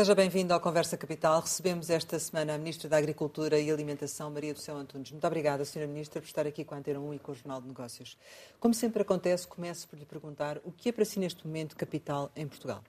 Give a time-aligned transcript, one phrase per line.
[0.00, 1.42] Seja bem-vindo ao Conversa Capital.
[1.42, 5.10] Recebemos esta semana a Ministra da Agricultura e Alimentação, Maria do Céu Antunes.
[5.10, 5.86] Muito obrigada, Sra.
[5.86, 8.16] Ministra, por estar aqui com a Antena 1 e com o Jornal de Negócios.
[8.58, 12.32] Como sempre acontece, começo por lhe perguntar o que é para si neste momento capital
[12.34, 12.82] em Portugal?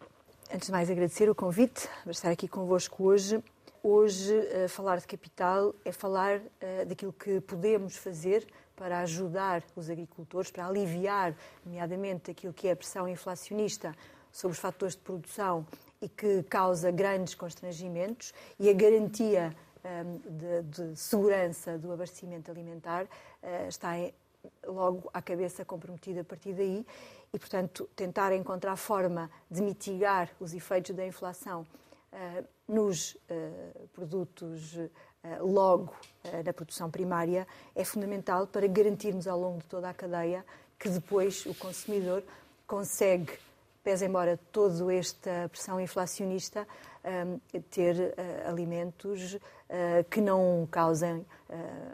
[0.49, 3.43] Antes de mais, agradecer o convite para estar aqui convosco hoje.
[3.83, 9.89] Hoje, uh, falar de capital é falar uh, daquilo que podemos fazer para ajudar os
[9.89, 11.35] agricultores, para aliviar,
[11.66, 13.93] nomeadamente, aquilo que é a pressão inflacionista
[14.31, 15.67] sobre os fatores de produção
[16.01, 23.03] e que causa grandes constrangimentos e a garantia um, de, de, segurança do abastecimento alimentar
[23.05, 24.13] uh, está em,
[24.65, 26.85] logo à cabeça comprometida a partir daí
[27.31, 31.65] e, portanto, tentar encontrar forma de mitigar os efeitos da inflação
[32.11, 34.77] uh, nos uh, produtos
[35.39, 35.93] logo
[36.43, 40.43] na produção primária é fundamental para garantirmos ao longo de toda a cadeia
[40.80, 42.23] que depois o consumidor
[42.65, 43.31] consegue
[43.83, 46.67] pese embora toda esta pressão inflacionista,
[47.03, 49.39] um, ter uh, alimentos uh,
[50.09, 51.25] que não causem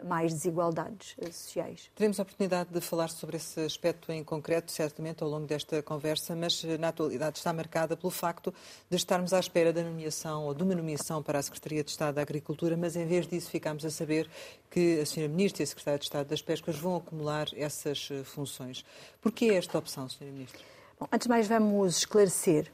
[0.04, 1.90] mais desigualdades sociais.
[1.96, 6.36] Teremos a oportunidade de falar sobre esse aspecto em concreto, certamente, ao longo desta conversa,
[6.36, 8.54] mas na atualidade está marcada pelo facto
[8.88, 12.14] de estarmos à espera da nomeação ou de uma nomeação para a Secretaria de Estado
[12.14, 14.30] da Agricultura, mas em vez disso ficamos a saber
[14.70, 15.26] que a Sra.
[15.26, 18.84] Ministra e a Secretária de Estado das Pescas vão acumular essas funções.
[19.20, 20.24] Por que esta opção, Sra.
[20.26, 20.77] Ministra?
[20.98, 22.72] Bom, antes de mais, vamos esclarecer.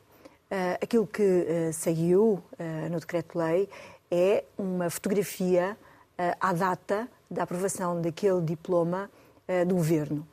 [0.51, 3.69] Uh, aquilo que uh, saiu uh, no decreto-lei
[4.11, 5.77] é uma fotografia
[6.41, 9.11] à data da aprovação daquele diploma
[9.67, 10.25] do governo.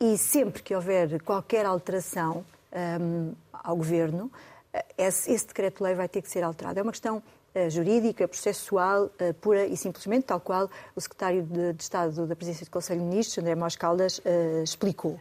[0.00, 2.46] E sempre que houver qualquer alteração
[2.98, 4.32] um, ao governo,
[4.96, 6.78] esse, esse decreto-lei vai ter que ser alterado.
[6.78, 7.22] É uma questão
[7.68, 9.10] jurídica, processual,
[9.42, 13.06] pura e simplesmente, tal qual o secretário de, de Estado da Presidência do Conselho de
[13.06, 14.22] Ministros, André Mós Caldas,
[14.64, 15.20] explicou.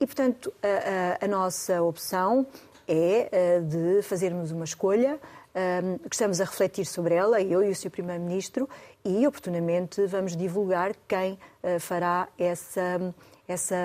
[0.00, 2.46] E, portanto, a, a, a nossa opção
[2.86, 5.18] é a, de fazermos uma escolha
[5.54, 7.90] um, que estamos a refletir sobre ela, eu e o Sr.
[7.90, 8.68] Primeiro-Ministro,
[9.04, 13.14] e oportunamente vamos divulgar quem uh, fará essa,
[13.46, 13.76] essa,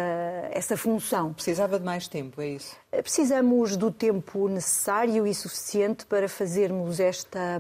[0.52, 1.34] essa função.
[1.34, 2.76] Precisava de mais tempo, é isso?
[2.90, 7.60] Precisamos do tempo necessário e suficiente para fazermos esta,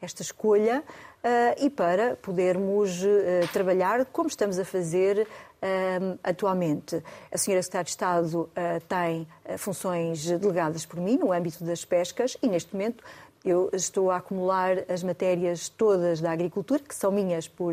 [0.00, 0.82] esta escolha
[1.22, 5.26] uh, e para podermos uh, trabalhar como estamos a fazer
[5.62, 7.02] Uh, atualmente.
[7.30, 8.48] A senhora Secretária de Estado uh,
[8.88, 13.04] tem uh, funções delegadas por mim no âmbito das pescas e, neste momento,
[13.44, 17.72] eu estou a acumular as matérias todas da agricultura, que são minhas por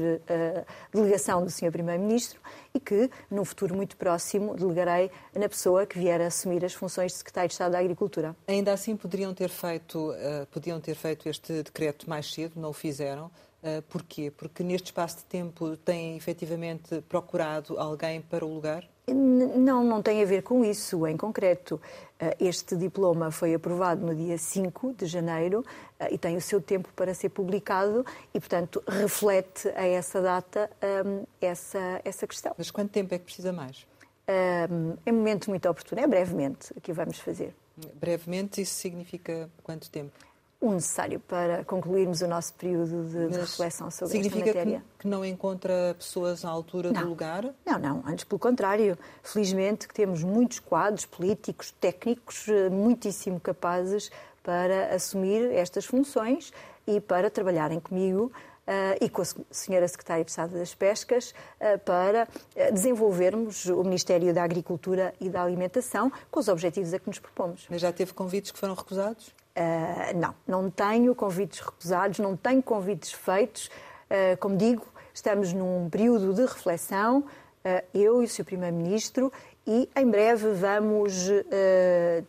[0.94, 1.72] delegação do Sr.
[1.72, 2.40] Primeiro-Ministro
[2.74, 7.12] e que, num futuro muito próximo, delegarei na pessoa que vier a assumir as funções
[7.12, 8.34] de Secretário de Estado da Agricultura.
[8.48, 10.14] Ainda assim, poderiam ter feito,
[10.52, 13.30] podiam ter feito este decreto mais cedo, não o fizeram.
[13.64, 14.30] Uh, porquê?
[14.30, 18.88] Porque neste espaço de tempo têm efetivamente procurado alguém para o lugar?
[19.08, 21.76] Não, não tem a ver com isso em concreto.
[22.22, 25.62] Uh, este diploma foi aprovado no dia 5 de janeiro
[26.00, 30.70] uh, e tem o seu tempo para ser publicado e, portanto, reflete a essa data
[31.06, 32.54] um, essa, essa questão.
[32.58, 33.88] Mas quanto tempo é que precisa mais?
[34.28, 34.68] É
[35.12, 37.56] um momento muito oportuno, é brevemente que vamos fazer.
[37.96, 40.12] Brevemente, isso significa quanto tempo?
[40.60, 44.54] O necessário para concluirmos o nosso período de, de reflexão sobre esta matéria.
[44.54, 47.04] Significa que não encontra pessoas à altura não.
[47.04, 47.54] do lugar?
[47.66, 48.98] Não, não, antes pelo contrário.
[49.22, 54.10] Felizmente que temos muitos quadros políticos, técnicos, eh, muitíssimo capazes
[54.42, 56.52] para assumir estas funções
[56.88, 58.32] e para trabalharem comigo
[58.68, 63.82] Uh, e com a Senhora Secretária de Estado das Pescas uh, para uh, desenvolvermos o
[63.82, 67.66] Ministério da Agricultura e da Alimentação com os objetivos a que nos propomos.
[67.70, 69.34] Mas já teve convites que foram recusados?
[69.58, 73.72] Uh, não, não tenho convites recusados, não tenho convites feitos.
[74.06, 78.46] Uh, como digo, estamos num período de reflexão, uh, eu e o Sr.
[78.46, 79.34] Primeiro-Ministro,
[79.66, 81.28] e em breve vamos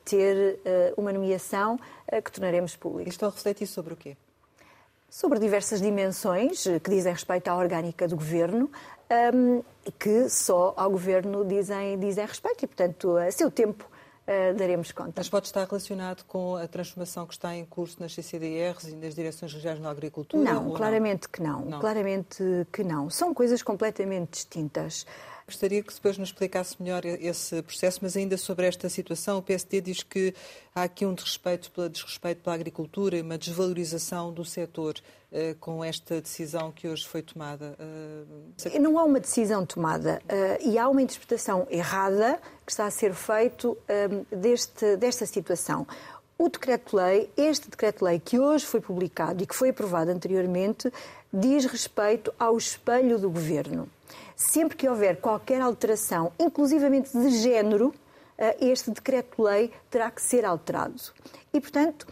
[0.05, 0.59] ter
[0.97, 1.79] uma nomeação
[2.25, 3.09] que tornaremos pública.
[3.09, 4.17] Estou a refletir sobre o quê?
[5.09, 8.69] Sobre diversas dimensões que dizem respeito à orgânica do Governo
[9.33, 12.65] um, e que só ao Governo dizem, dizem respeito.
[12.65, 13.89] E, portanto, a seu tempo
[14.29, 15.15] uh, daremos conta.
[15.17, 19.15] Mas pode estar relacionado com a transformação que está em curso nas CCDRs e nas
[19.15, 20.45] direções regionais na agricultura?
[20.45, 21.31] Não, claramente não?
[21.31, 21.65] que não.
[21.65, 21.81] não.
[21.81, 23.11] Claramente que não.
[23.11, 25.07] São coisas completamente distintas.
[25.49, 29.81] Gostaria que depois nos explicasse melhor esse processo, mas ainda sobre esta situação, o PSD
[29.81, 30.35] diz que
[30.75, 34.97] há aqui um desrespeito pela, desrespeito pela agricultura e uma desvalorização do setor
[35.33, 37.75] uh, com esta decisão que hoje foi tomada.
[37.81, 38.79] Uh...
[38.79, 43.15] Não há uma decisão tomada uh, e há uma interpretação errada que está a ser
[43.15, 43.79] feito
[44.31, 45.87] deste, desta situação.
[46.37, 50.93] O decreto-lei, este decreto-lei que hoje foi publicado e que foi aprovado anteriormente,
[51.33, 53.89] diz respeito ao espelho do governo.
[54.39, 57.93] Sempre que houver qualquer alteração, inclusivamente de género,
[58.39, 61.03] eh, este decreto-lei terá que ser alterado.
[61.53, 62.07] E, portanto,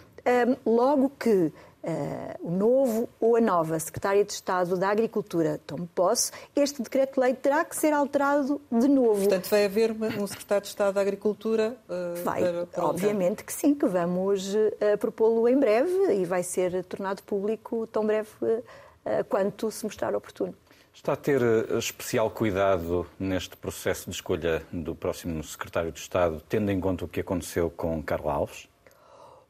[0.66, 1.52] logo que
[1.86, 7.34] uh, o novo ou a nova Secretária de Estado da Agricultura tome posse, este decreto-lei
[7.34, 9.20] terá que ser alterado de novo.
[9.20, 11.76] Portanto, vai haver um Secretário de Estado da Agricultura?
[11.88, 16.42] Uh, vai, para, para obviamente que sim, que vamos uh, propô-lo em breve e vai
[16.42, 20.54] ser tornado público tão breve uh, quanto se mostrar oportuno.
[20.96, 21.42] Está a ter
[21.76, 27.08] especial cuidado neste processo de escolha do próximo secretário de Estado, tendo em conta o
[27.08, 28.68] que aconteceu com Carlos Alves?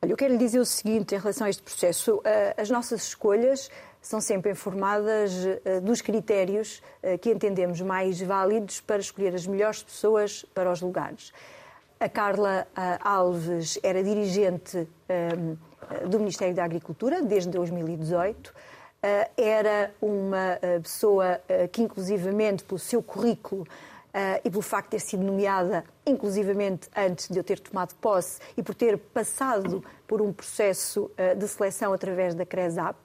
[0.02, 2.20] Olha, eu quero lhe dizer o seguinte em relação a este processo.
[2.24, 3.70] Eh, as nossas escolhas
[4.02, 5.32] são sempre informadas
[5.64, 10.82] eh, dos critérios eh, que entendemos mais válidos para escolher as melhores pessoas para os
[10.82, 11.32] lugares.
[12.00, 12.66] A Carla
[13.00, 14.86] Alves era dirigente
[16.06, 18.52] do Ministério da Agricultura desde 2018.
[19.36, 21.40] Era uma pessoa
[21.72, 23.66] que, inclusivamente, pelo seu currículo,
[24.16, 28.40] uh, e pelo facto de ter sido nomeada, inclusivamente antes de eu ter tomado posse
[28.56, 32.96] e por ter passado por um processo uh, de seleção através da CRESAP,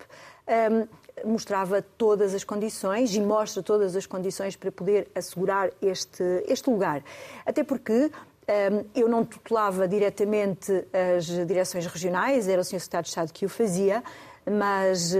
[0.47, 0.87] um, ehm,
[1.25, 7.03] mostrava todas as condições e mostra todas as condições para poder assegurar este, este lugar.
[7.45, 8.11] Até porque
[8.47, 10.71] ehm, eu não tutelava diretamente
[11.17, 12.79] as direções regionais, era o Sr.
[12.79, 14.03] Secretário de Estado que o fazia,
[14.45, 15.13] mas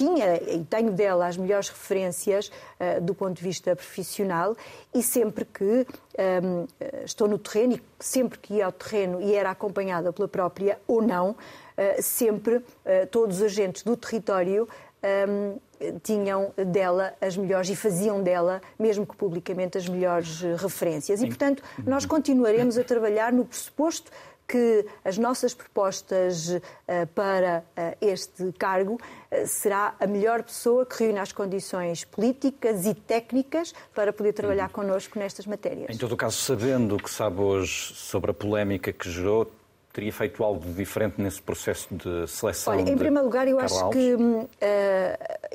[0.00, 4.56] tinha e tenho dela as melhores referências uh, do ponto de vista profissional
[4.94, 5.86] e sempre que um,
[6.16, 6.66] ehm,
[7.04, 11.02] estou no terreno e sempre que ia ao terreno e era acompanhada pela própria ou
[11.02, 11.36] não, uh,
[12.02, 12.64] sempre uh,
[13.10, 14.66] todos os agentes do território
[15.02, 21.22] um, ehm, tinham dela as melhores e faziam dela, mesmo que publicamente, as melhores referências.
[21.22, 24.10] E, portanto, nós continuaremos a trabalhar no pressuposto
[24.50, 26.60] que as nossas propostas uh,
[27.14, 32.94] para uh, este cargo uh, será a melhor pessoa que reúne as condições políticas e
[32.94, 34.72] técnicas para poder trabalhar uhum.
[34.72, 35.94] connosco nestas matérias.
[35.94, 39.48] Em todo o caso, sabendo o que sabe hoje sobre a polémica que gerou,
[39.92, 42.72] teria feito algo diferente nesse processo de seleção?
[42.72, 43.98] Olha, em primeiro lugar, eu acho Alves?
[43.98, 44.46] que uh,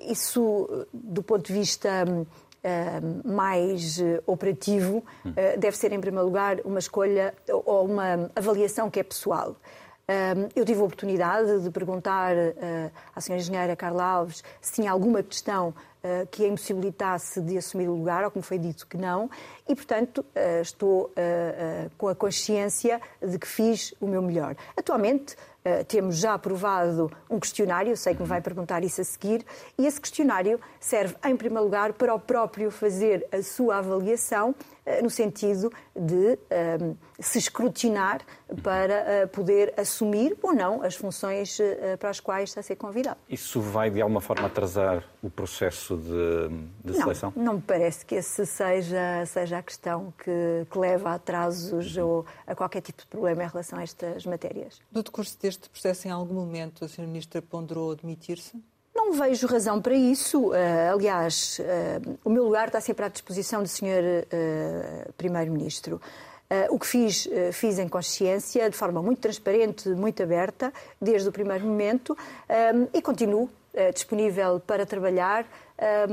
[0.10, 2.26] isso, do ponto de vista um,
[3.24, 9.00] mais uh, operativo, uh, deve ser, em primeiro lugar, uma escolha ou uma avaliação que
[9.00, 9.56] é pessoal.
[10.56, 12.36] eu tive a oportunidade de perguntar
[13.16, 15.74] à senhora engenheira Carla Alves se tinha alguma questão
[16.30, 19.28] que a impossibilitasse de assumir o lugar, ou me foi dito que não,
[19.68, 20.24] e, portanto,
[20.62, 21.12] estou
[21.98, 24.56] com a consciência de que fiz o meu melhor.
[24.78, 25.36] Atualmente,
[25.66, 29.44] Uh, temos já aprovado um questionário, sei que me vai perguntar isso a seguir,
[29.80, 34.54] e esse questionário serve, em primeiro lugar, para o próprio fazer a sua avaliação,
[35.02, 38.22] no sentido de uh, se escrutinar
[38.62, 41.58] para poder assumir ou não as funções
[42.00, 43.18] para as quais está a ser convidado.
[43.28, 47.34] Isso vai, de alguma forma, atrasar o processo de, de seleção?
[47.36, 51.98] Não, não me parece que esse seja, seja a questão que, que leva a atrasos
[51.98, 52.08] uhum.
[52.08, 54.80] ou a qualquer tipo de problema em relação a estas matérias.
[54.92, 57.06] No decurso deste este processo, em algum momento, a Sra.
[57.06, 58.62] Ministra ponderou admitir-se?
[58.96, 60.52] Não vejo razão para isso.
[60.52, 60.54] Uh,
[60.94, 64.24] aliás, uh, o meu lugar está sempre à disposição do Sr.
[64.32, 66.00] Uh, Primeiro-Ministro.
[66.70, 70.72] o que fiz, fiz em consciência, de forma muito transparente, muito aberta,
[71.02, 72.16] desde o primeiro momento,
[72.94, 73.50] e continuo
[73.92, 75.46] disponível para trabalhar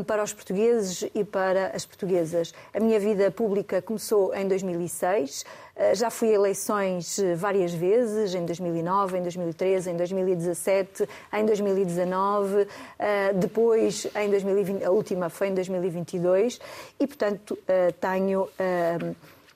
[0.07, 2.53] para os portugueses e para as portuguesas.
[2.75, 8.35] A minha vida pública começou em 2006, eh, já fui a eleições eh, várias vezes,
[8.35, 12.67] em 2009, em 2013, em 2017, em 2019,
[12.99, 16.61] eh, depois em 2020, a última foi em 2022
[17.01, 17.59] e, portanto,
[18.01, 18.49] tenho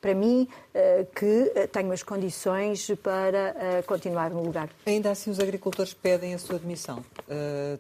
[0.07, 0.47] para mim,
[1.17, 4.69] que tenho as condições para continuar no lugar.
[4.87, 7.05] Ainda assim, os agricultores pedem a sua demissão.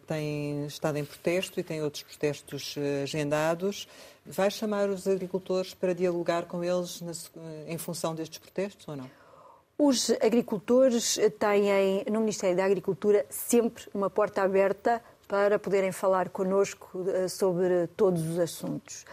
[0.09, 3.87] Têm estado em protesto e têm outros protestos agendados.
[4.25, 7.00] Vai chamar os agricultores para dialogar com eles
[7.68, 9.09] em função destes protestos ou não?
[9.78, 16.88] Os agricultores têm no Ministério da Agricultura sempre uma porta aberta para poderem falar connosco
[17.09, 19.04] eh, sobre todos os assuntos.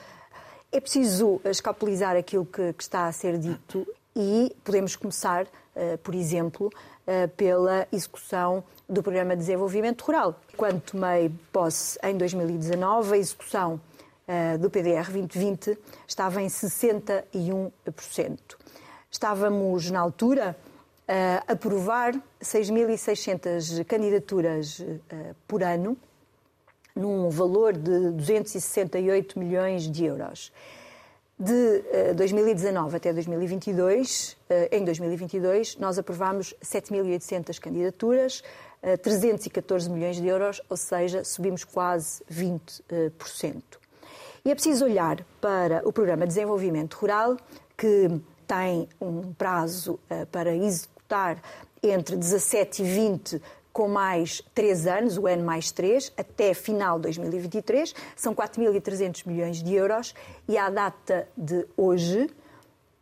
[0.75, 6.15] É preciso escapulizar aquilo que, que está a ser dito e podemos começar, uh, por
[6.15, 10.41] exemplo, uh, pela execução do Programa de Desenvolvimento Rural.
[10.57, 13.79] Quando tomei posse em 2019, a execução
[14.27, 15.77] uh, do PDR 2020
[16.07, 17.71] estava em 61%.
[19.11, 20.57] Estávamos, na altura,
[21.07, 24.83] a aprovar 6.600 candidaturas
[25.47, 25.95] por ano,
[26.95, 30.51] num valor de 268 milhões de euros.
[31.37, 34.37] De 2019 até 2022,
[34.71, 38.43] em 2022, nós aprovámos 7.800 candidaturas,
[39.01, 43.61] 314 milhões de euros, ou seja, subimos quase 20%.
[44.45, 47.37] E é preciso olhar para o Programa de Desenvolvimento Rural,
[47.75, 48.09] que
[48.45, 49.99] tem um prazo
[50.31, 51.41] para executar
[51.81, 53.41] entre 17 e 20
[53.73, 59.63] com mais 3 anos, o N mais 3, até final de 2023, são 4.300 milhões
[59.63, 60.13] de euros
[60.47, 62.29] e à data de hoje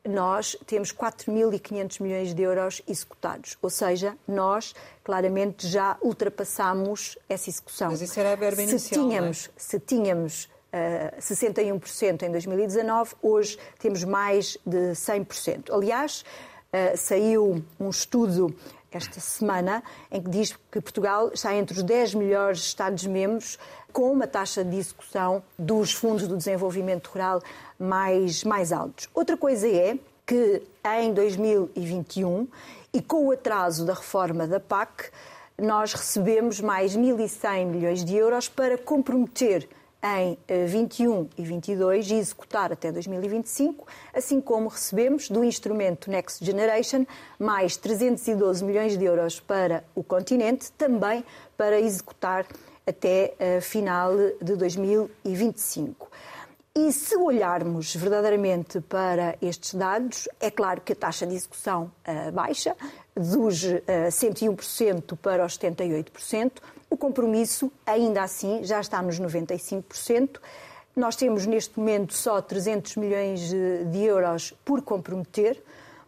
[0.07, 3.57] nós temos 4.500 milhões de euros executados.
[3.61, 4.73] Ou seja, nós
[5.03, 7.91] claramente já ultrapassamos essa execução.
[7.91, 9.51] Mas isso era a verba inicial, se tínhamos, é?
[9.57, 15.71] Se tínhamos uh, 61% em 2019, hoje temos mais de 100%.
[15.71, 16.23] Aliás,
[16.73, 18.55] uh, saiu um estudo
[18.91, 23.57] esta semana, em que diz que Portugal está entre os 10 melhores Estados-membros
[23.91, 27.41] com uma taxa de execução dos fundos do desenvolvimento rural
[27.79, 29.09] mais, mais altos.
[29.13, 30.61] Outra coisa é que
[30.99, 32.47] em 2021,
[32.93, 35.09] e com o atraso da reforma da PAC,
[35.57, 39.67] nós recebemos mais 1.100 milhões de euros para comprometer
[40.03, 47.05] em 21 e 22 e executar até 2025, assim como recebemos do instrumento Next Generation
[47.37, 51.23] mais 312 milhões de euros para o continente, também
[51.55, 52.47] para executar
[52.85, 56.09] até uh, final de 2025.
[56.73, 62.31] E se olharmos verdadeiramente para estes dados, é claro que a taxa de execução uh,
[62.31, 62.77] baixa,
[63.13, 70.39] dos uh, 101% para os 78%, o compromisso, ainda assim, já está nos 95%.
[70.95, 75.61] Nós temos neste momento só 300 milhões de euros por comprometer.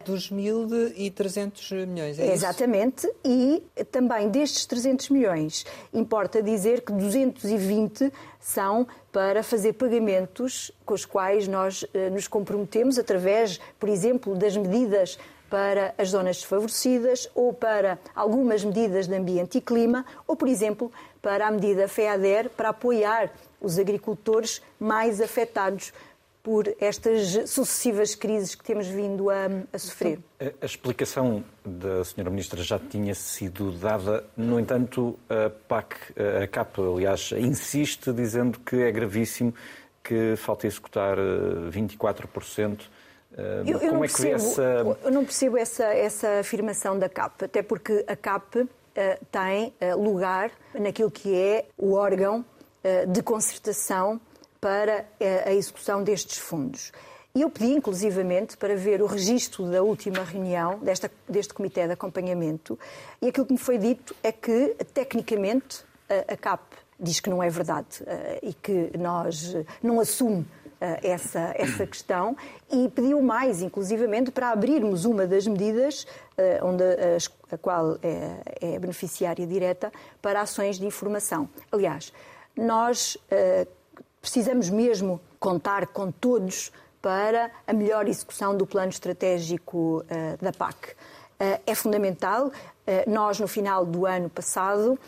[0.04, 3.06] Dos 1.300 milhões, é Exatamente.
[3.06, 3.14] Isso?
[3.24, 11.04] E também destes 300 milhões, importa dizer que 220 são para fazer pagamentos com os
[11.04, 15.18] quais nós eh, nos comprometemos através, por exemplo, das medidas
[15.48, 20.90] para as zonas desfavorecidas ou para algumas medidas de ambiente e clima ou, por exemplo,
[21.22, 25.92] para a medida FEADER para apoiar os agricultores mais afetados
[26.44, 30.18] por estas sucessivas crises que temos vindo a, a sofrer.
[30.38, 32.28] A, explicação da Sra.
[32.28, 35.96] Ministra já tinha sido dada, no entanto, a PAC,
[36.42, 39.54] a CAP, aliás, insiste dizendo que é gravíssimo
[40.02, 41.16] que falta executar
[41.70, 42.78] 24%
[43.36, 44.62] eh, eu, eu Como é percebo, essa...
[45.02, 48.68] Eu não percebo essa, essa afirmação da CAP, até porque a CAP uh,
[49.30, 52.40] tem uh, lugar naquilo que é o órgão
[52.84, 54.20] uh, de concertação
[54.64, 55.04] para
[55.44, 56.90] a execução destes fundos.
[57.34, 61.92] E eu pedi, inclusivamente, para ver o registro da última reunião desta, deste Comitê de
[61.92, 62.78] Acompanhamento,
[63.20, 66.62] e aquilo que me foi dito é que, tecnicamente, a CAP
[66.98, 68.02] diz que não é verdade
[68.42, 70.46] e que nós não assume
[70.80, 72.34] eh, essa, essa questão
[72.72, 76.06] e pediu mais, inclusivamente, para abrirmos uma das medidas
[76.38, 79.92] eh, onde a, a qual é, é, beneficiária direta
[80.22, 81.50] para ações de informação.
[81.70, 82.14] Aliás,
[82.56, 83.18] nós
[84.24, 90.92] precisamos mesmo contar com todos para a melhor execução do plano estratégico uh, da PAC.
[90.92, 92.50] Uh, é fundamental.
[93.06, 94.98] nós, no final do ano passado,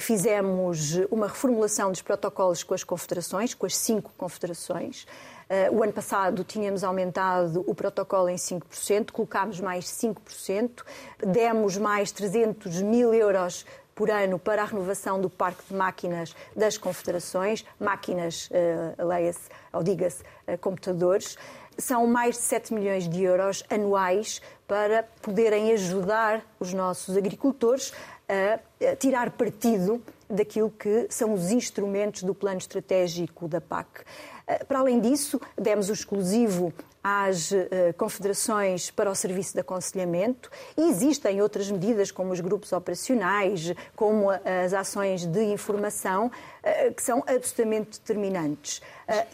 [0.00, 5.06] fizemos uma reformulação dos protocolos com as confederações, com as cinco confederações.
[5.50, 10.84] Uh, o ano passado tínhamos aumentado o protocolo em 5%, colocámos mais 5%,
[11.26, 13.66] demos mais 300 mil euros
[14.00, 19.82] por ano para a renovação do parque de máquinas das confederações, máquinas, uh, leia-se, ou
[19.82, 21.36] diga-se, uh, computadores.
[21.76, 27.92] São mais de 7 milhões de euros anuais para poderem ajudar os nossos agricultores
[28.26, 34.04] a tirar partido daquilo que são os instrumentos do plano estratégico da PAC.
[34.46, 40.50] Eh, para além disso, demos o exclusivo às eh, confederações para o serviço de aconselhamento
[40.76, 46.30] e existem outras medidas, como os grupos operacionais, como as ações de informação,
[46.62, 48.82] eh, que são absolutamente determinantes.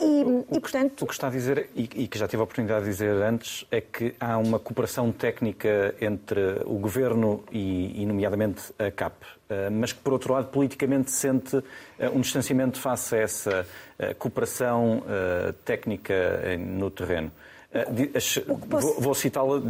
[0.00, 1.02] E, e portanto...
[1.02, 3.80] O que está a dizer, e que já tive a oportunidade de dizer antes, é
[3.80, 9.14] que há uma cooperação técnica entre o Governo e nomeadamente, a CAP,
[9.70, 11.62] mas que, por outro lado, politicamente sente
[12.14, 13.66] um distanciamento face a essa
[14.18, 15.02] cooperação
[15.66, 17.30] técnica no terreno.
[18.70, 19.00] Posso...
[19.00, 19.62] Vou citá-la,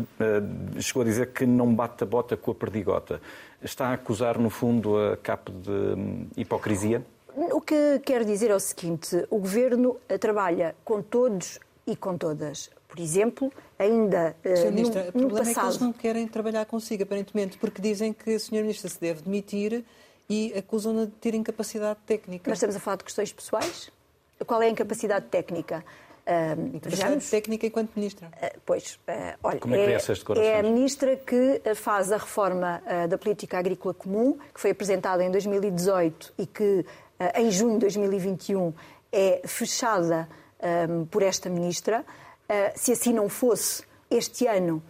[0.81, 3.21] chegou a dizer que não bate a bota com a perdigota.
[3.63, 7.05] Está a acusar, no fundo, a CAP de hum, hipocrisia?
[7.35, 12.71] O que quero dizer é o seguinte: o governo trabalha com todos e com todas.
[12.89, 14.73] Por exemplo, ainda Sr.
[14.73, 15.51] Ministra, no, o problema passado...
[15.51, 18.63] é que eles não querem trabalhar consigo, aparentemente, porque dizem que a Sr.
[18.63, 19.85] Ministra se deve demitir
[20.29, 22.49] e acusam-na de ter incapacidade técnica.
[22.49, 23.91] Mas estamos a falar de questões pessoais?
[24.47, 25.85] Qual é a incapacidade técnica?
[26.27, 28.27] Uh, Incapacidade técnica enquanto ministra.
[28.27, 32.17] Uh, pois, uh, olha, Como é, que é, é, é a ministra que faz a
[32.17, 36.85] reforma da política agrícola comum, que foi apresentada em 2018 e que
[37.37, 38.75] em junho de 2021
[39.13, 40.29] é fechada
[40.91, 42.05] um, por esta ministra.
[42.75, 44.83] se assim não fosse, este ano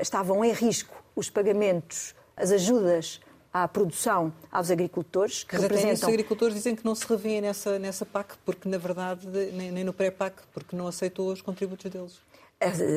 [0.00, 3.20] estavam em risco os pagamentos, as ajudas
[3.54, 5.44] à produção aos agricultores.
[5.44, 5.94] Que Mas representam...
[5.94, 9.84] os agricultores dizem que não se revêem nessa, nessa PAC, porque na verdade, nem, nem
[9.84, 12.20] no pré-PAC, porque não aceitou os contributos deles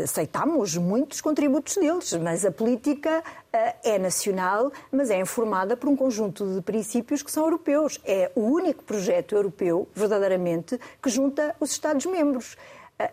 [0.03, 5.95] aceitamos muitos contributos deles, mas a política uh, é nacional, mas é informada por um
[5.95, 7.99] conjunto de princípios que são europeus.
[8.05, 12.55] É o único projeto europeu, verdadeiramente, que junta os Estados-membros.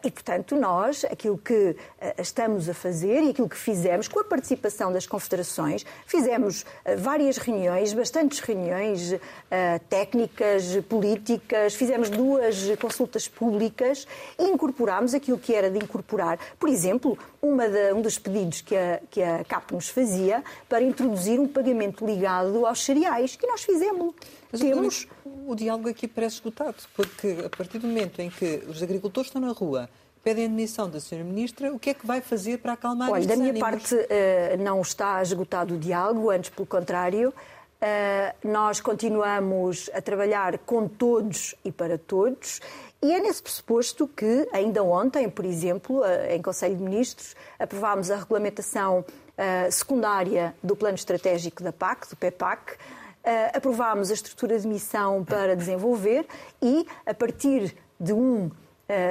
[0.03, 4.25] E, portanto, nós, aquilo que ah, estamos a fazer e aquilo que fizemos com a
[4.25, 9.15] participação das confederações, fizemos ah, várias reuniões, bastantes reuniões
[9.89, 14.07] técnicas, políticas, fizemos duas consultas públicas
[14.39, 16.39] e incorporámos aquilo que era de incorporar.
[16.59, 21.39] Por exemplo, de, um dos pedidos que a, que a CAP nos fazia para introduzir
[21.39, 24.15] um pagamento ligado aos cereais, que nós fizemos.
[24.55, 25.09] Mas Temos...
[25.25, 29.29] o, o diálogo aqui parece esgotado, porque a partir do momento em que os agricultores
[29.29, 29.89] estão na rua,
[30.23, 31.25] pedem a admissão da Sra.
[31.25, 33.69] Ministra, o que é que vai fazer para acalmar Olha, da minha ânimos?
[33.69, 37.31] parte uh, não está esgotado o diálogo, antes pelo contrário.
[37.31, 42.61] Uh, nós continuamos a trabalhar com todos e para todos
[43.03, 48.17] e é nesse pressuposto que, ainda ontem, por exemplo, em Conselho de Ministros, aprovámos a
[48.17, 49.05] regulamentação
[49.71, 52.79] secundária do Plano Estratégico da PAC, do PEPAC,
[53.53, 56.27] aprovámos a estrutura de missão para desenvolver
[56.61, 58.51] e, a partir de 1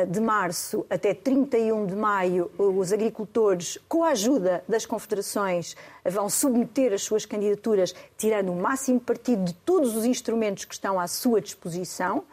[0.08, 6.94] de março até 31 de maio, os agricultores, com a ajuda das confederações, vão submeter
[6.94, 11.42] as suas candidaturas, tirando o máximo partido de todos os instrumentos que estão à sua
[11.42, 12.24] disposição.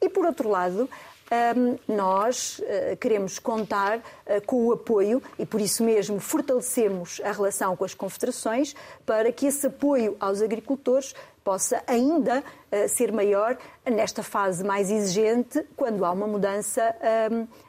[0.00, 0.88] E, por outro lado,
[1.88, 7.76] nós eh, queremos contar eh, com o apoio e, por isso mesmo, fortalecemos a relação
[7.76, 14.22] com as confederações para que esse apoio aos agricultores possa ainda eh, ser maior nesta
[14.22, 16.94] fase mais exigente, quando há uma mudança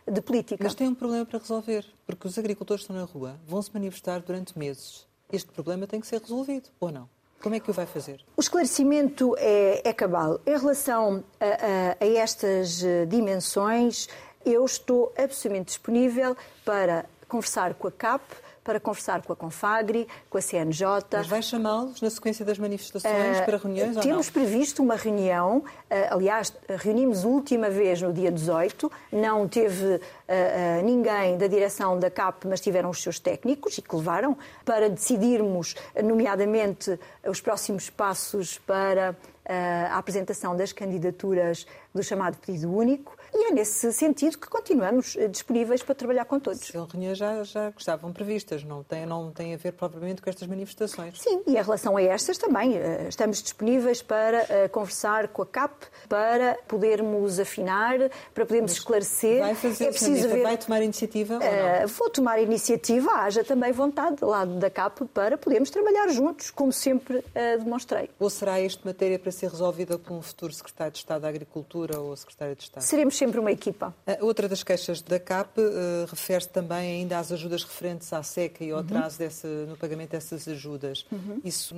[0.10, 0.64] de política.
[0.64, 4.22] Mas tem um problema para resolver, porque os agricultores estão na rua, vão se manifestar
[4.22, 5.06] durante meses.
[5.32, 7.10] Este problema tem que ser resolvido, ou não?
[7.46, 8.22] Como é que o vai fazer?
[8.36, 10.42] O esclarecimento é, é cabal.
[10.48, 14.10] Em relação a, a, a estas eh, dimensões,
[14.44, 18.24] eu estou absolutamente disponível para conversar com a CAP,
[18.66, 20.88] para conversar com a Confagri, com a CNJ.
[21.12, 25.64] Mas vai chamá-los na sequência das manifestações uh, para reuniões Temos previsto uma reunião, uh,
[26.10, 30.02] aliás, reunimos última vez no dia 18, não teve uh,
[30.84, 35.76] ninguém da direção da CAP, mas tiveram os seus técnicos e que levaram para decidirmos,
[36.04, 39.16] nomeadamente, os próximos passos para
[39.48, 43.15] a apresentação das candidaturas do chamado pedido único.
[43.38, 46.62] E é nesse sentido que continuamos eh, disponíveis para trabalhar com todos.
[46.62, 50.48] As reuniões já, já estavam previstas, não tem, não tem a ver propriamente com estas
[50.48, 51.20] manifestações.
[51.22, 55.46] Sim, e em relação a estas também, eh, estamos disponíveis para eh, conversar com a
[55.46, 57.98] CAP, para podermos afinar,
[58.34, 59.42] para podermos Mas esclarecer.
[59.42, 60.42] Vai fazer, é preciso ver...
[60.42, 61.36] vai tomar iniciativa?
[61.36, 66.52] Uh, vou tomar iniciativa, haja também vontade do lado da CAP para podermos trabalhar juntos,
[66.52, 67.24] como sempre uh,
[67.62, 68.10] demonstrei.
[68.18, 72.00] Ou será esta matéria para ser resolvida por um futuro secretário de Estado da Agricultura
[72.00, 72.82] ou secretário de Estado?
[72.82, 73.94] Seremos sempre uma equipa.
[74.22, 78.72] Outra das queixas da CAP uh, refere-se também ainda às ajudas referentes à seca e
[78.72, 78.84] ao uhum.
[78.84, 81.06] atraso desse, no pagamento dessas ajudas.
[81.12, 81.42] Uhum.
[81.44, 81.76] Isso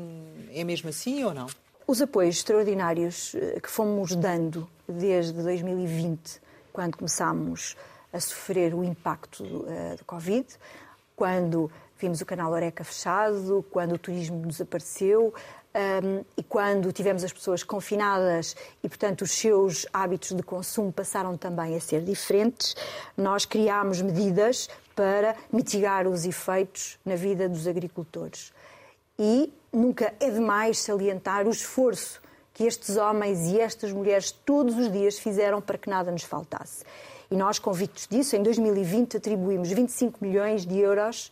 [0.54, 1.48] é mesmo assim ou não?
[1.88, 6.42] Os apoios extraordinários eh, que fomos dando desde 2020,
[6.74, 7.78] quando começámos
[8.12, 10.46] a sofrer o impacto uh, do Covid,
[11.16, 15.34] quando vimos o canal Oreca fechado, quando o turismo desapareceu,
[15.78, 21.38] um, e quando tivemos as pessoas confinadas e, portanto, os seus hábitos de consumo passaram
[21.38, 22.76] também a ser diferentes,
[23.16, 28.52] nós criámos medidas para mitigar os efeitos na vida dos agricultores.
[29.20, 32.20] E nunca é demais salientar o esforço
[32.54, 36.84] que estes homens e estas mulheres todos os dias fizeram para que nada nos faltasse.
[37.30, 41.32] E nós, convictos disso, em 2020 atribuímos 25 milhões de euros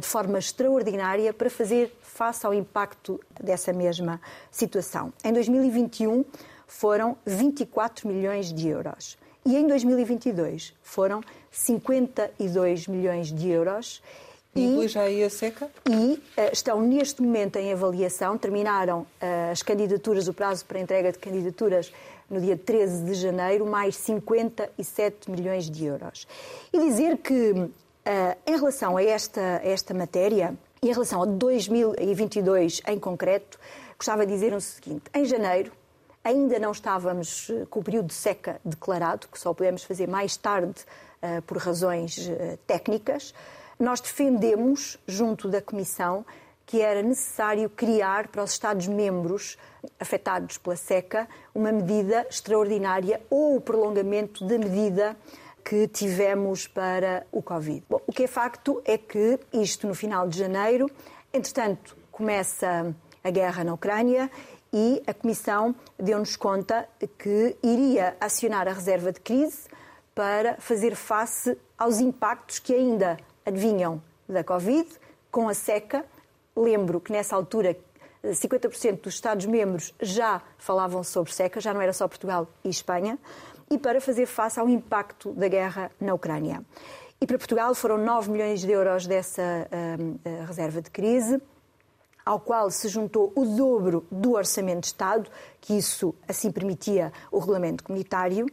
[0.00, 5.12] de forma extraordinária para fazer face ao impacto dessa mesma situação.
[5.24, 6.24] Em 2021
[6.66, 14.02] foram 24 milhões de euros e em 2022 foram 52 milhões de euros.
[14.54, 15.70] Inclui já aí a seca?
[15.88, 16.20] E uh,
[16.52, 21.92] estão neste momento em avaliação, terminaram uh, as candidaturas, o prazo para entrega de candidaturas
[22.28, 26.26] no dia 13 de janeiro, mais 57 milhões de euros.
[26.72, 27.70] E dizer que,
[28.46, 33.58] em relação a esta, a esta matéria, e em relação a 2022 em concreto,
[33.96, 35.72] gostava de dizer o seguinte: em janeiro
[36.22, 40.36] ainda não estávamos eh, com o período de seca declarado, que só podemos fazer mais
[40.36, 40.82] tarde
[41.22, 42.30] uh, por razões
[42.66, 43.34] técnicas.
[43.78, 46.24] Nós defendemos, junto da Comissão,
[46.66, 49.56] que era necessário criar para os Estados-membros
[49.98, 55.16] afetados pela seca uma medida extraordinária ou o prolongamento da medida
[55.64, 57.82] que tivemos para o Covid.
[57.88, 60.90] Bom, o que é facto é que isto, no final de janeiro,
[61.32, 62.92] Entretanto, começa
[63.22, 64.28] a guerra na Ucrânia
[64.72, 69.68] e a Comissão deu-nos conta que iria acionar a reserva de crise
[70.12, 74.88] para fazer face aos impactos que ainda adivinham da Covid,
[75.30, 76.04] com a seca.
[76.56, 77.76] Lembro que nessa altura
[78.24, 83.20] 50% dos Estados-membros já falavam sobre seca, já não era só Portugal e Espanha,
[83.70, 86.60] e para fazer face ao impacto da guerra na Ucrânia.
[87.22, 91.38] E para Portugal foram 9 milhões de euros dessa uh, reserva de crise,
[92.24, 95.30] ao qual se juntou o dobro do Orçamento de Estado,
[95.60, 98.46] que isso assim permitia o regulamento comunitário.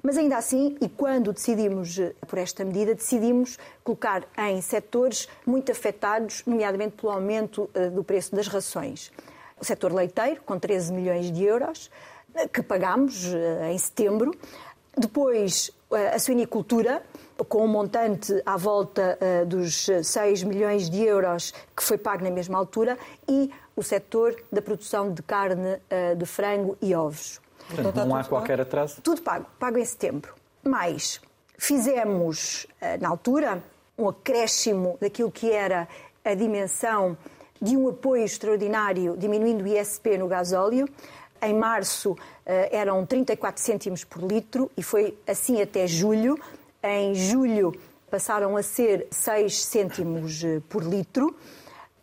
[0.00, 5.72] Mas ainda assim, e quando decidimos eh, por esta medida, decidimos colocar em setores muito
[5.72, 9.10] afetados, nomeadamente pelo aumento eh, do preço das rações.
[9.58, 11.90] O setor leiteiro, com 13 milhões de euros,
[12.52, 13.32] que pagámos
[13.70, 14.32] em setembro.
[14.96, 15.70] Depois,
[16.12, 17.02] a suinicultura,
[17.48, 22.56] com um montante à volta dos 6 milhões de euros que foi pago na mesma
[22.58, 22.96] altura,
[23.28, 25.80] e o setor da produção de carne
[26.16, 27.40] de frango e ovos.
[27.68, 29.00] Portanto, então, não há qualquer atraso?
[29.02, 30.34] Tudo pago, pago em setembro.
[30.62, 31.20] Mas
[31.56, 33.62] fizemos, eh, na altura,
[33.96, 35.88] um acréscimo daquilo que era
[36.24, 37.16] a dimensão
[37.60, 40.88] de um apoio extraordinário, diminuindo o ISP no gasóleo.
[41.40, 46.38] Em março eh, eram 34 cêntimos por litro e foi assim até julho.
[46.86, 47.72] Em julho
[48.10, 51.34] passaram a ser 6 cêntimos eh, por litro.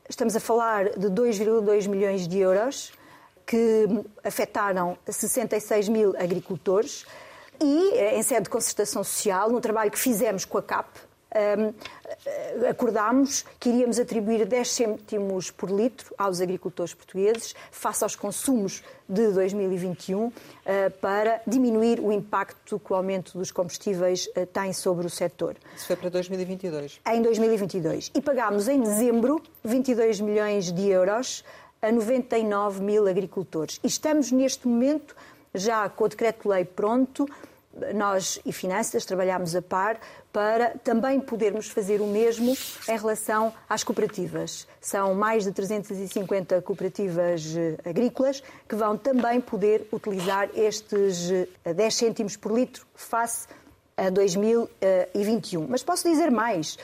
[0.10, 2.92] Estamos a falar de 2,2 milhões de euros
[3.46, 3.86] que
[4.24, 7.06] afetaram 66 mil agricultores
[7.62, 10.98] e, eh, em sede de concertação social, no trabalho que fizemos com a CAP,
[11.36, 11.74] um,
[12.26, 18.84] eh, acordámos que iríamos atribuir 10 cêntimos por litro aos agricultores portugueses face aos consumos
[19.08, 20.34] de 2021 uh,
[20.66, 25.56] eh, para diminuir o impacto que o aumento dos combustíveis uh, tem sobre o setor.
[25.76, 27.02] Isso foi para 2022?
[27.06, 28.12] Em 2022.
[28.14, 31.44] E pagámos em dezembro 22 milhões de euros
[31.82, 33.80] a 99 mil agricultores.
[33.84, 35.16] E estamos neste momento
[35.54, 37.28] já com o decreto-lei pronto,
[37.94, 40.00] nós e Finanças trabalhamos a par
[40.32, 42.56] para também podermos fazer o mesmo
[42.88, 44.68] em relação às cooperativas.
[44.80, 51.90] São mais de 350 cooperativas eh, agrícolas que vão também poder utilizar estes 10 eh,
[51.90, 53.48] cêntimos por litro face
[53.98, 55.68] a 2021.
[55.68, 56.78] Mas posso dizer mais.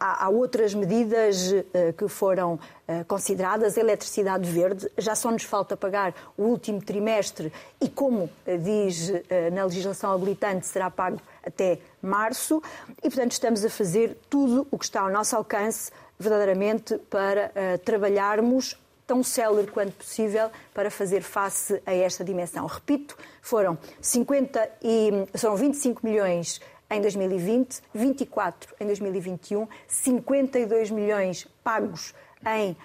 [0.00, 3.76] Há, outras medidas eh, que foram eh, consideradas.
[3.76, 9.12] A eletricidade verde já só nos falta pagar o último trimestre e, como eh, diz
[9.52, 12.62] na legislação habilitante, será pago até março.
[13.02, 17.52] E, portanto, estamos a fazer tudo o que está ao nosso alcance, verdadeiramente, para
[17.84, 22.66] trabalharmos tão célere quanto possível para fazer face a esta dimensão.
[22.66, 26.60] Repito, foram, 50 e, foram 25 milhões
[26.94, 32.14] em 2020, 24 em 2021, 52 milhões pagos
[32.46, 32.76] em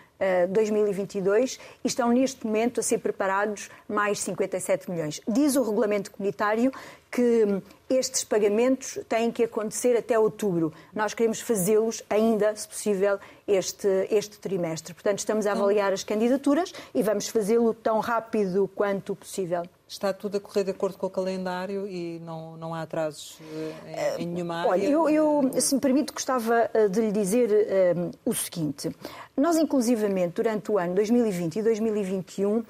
[0.49, 5.21] 2022 eh, e estão neste momento a ser preparados mais 57 milhões.
[5.27, 6.71] Diz o regulamento comunitário
[7.09, 10.73] que hum, estes pagamentos têm que acontecer até outubro.
[10.93, 13.17] Nós queremos fazê-los ainda, se possível,
[13.47, 14.93] este, este trimestre.
[14.93, 19.63] Portanto, estamos a avaliar as candidaturas e vamos fazê-lo tão rápido quanto possível.
[19.89, 23.39] Está tudo a correr de acordo com o calendário e não, não há atrasos
[23.87, 24.69] eh, em, em nenhuma área?
[24.69, 27.49] Olha, eu, eu, se me permite, gostava eh, de lhe dizer
[27.97, 28.95] um, o seguinte.
[29.35, 32.63] Nós, inclusivamente, durante o ano 2020 e 2021,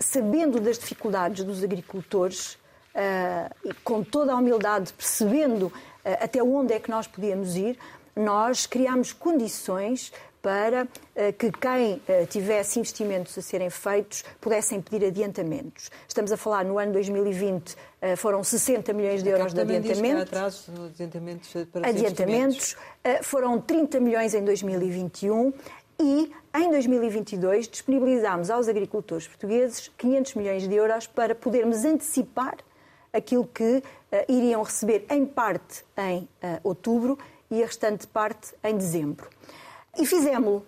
[0.00, 2.58] sabendo das dificuldades dos agricultores,
[2.94, 5.72] uh, com toda a humildade, percebendo uh,
[6.20, 7.78] até onde é que nós podíamos ir,
[8.16, 10.12] nós criámos condições
[10.44, 15.90] para uh, que quem tivesse investimentos a serem feitos pudessem pedir adiantamentos.
[16.06, 17.74] Estamos a falar no ano 2020
[18.18, 20.20] foram 60 milhões de euros de adiantamento.
[20.20, 22.76] Atrasos, adiantamentos para adiantamentos
[23.22, 25.54] foram 30 milhões em 2021
[25.98, 32.56] e em 2022 disponibilizámos aos agricultores portugueses 500 milhões de euros para podermos antecipar
[33.10, 33.82] aquilo que
[34.28, 36.28] iriam receber em parte em
[36.62, 37.18] outubro
[37.50, 39.30] e a restante parte em dezembro.
[39.96, 40.64] E fizemos-lo.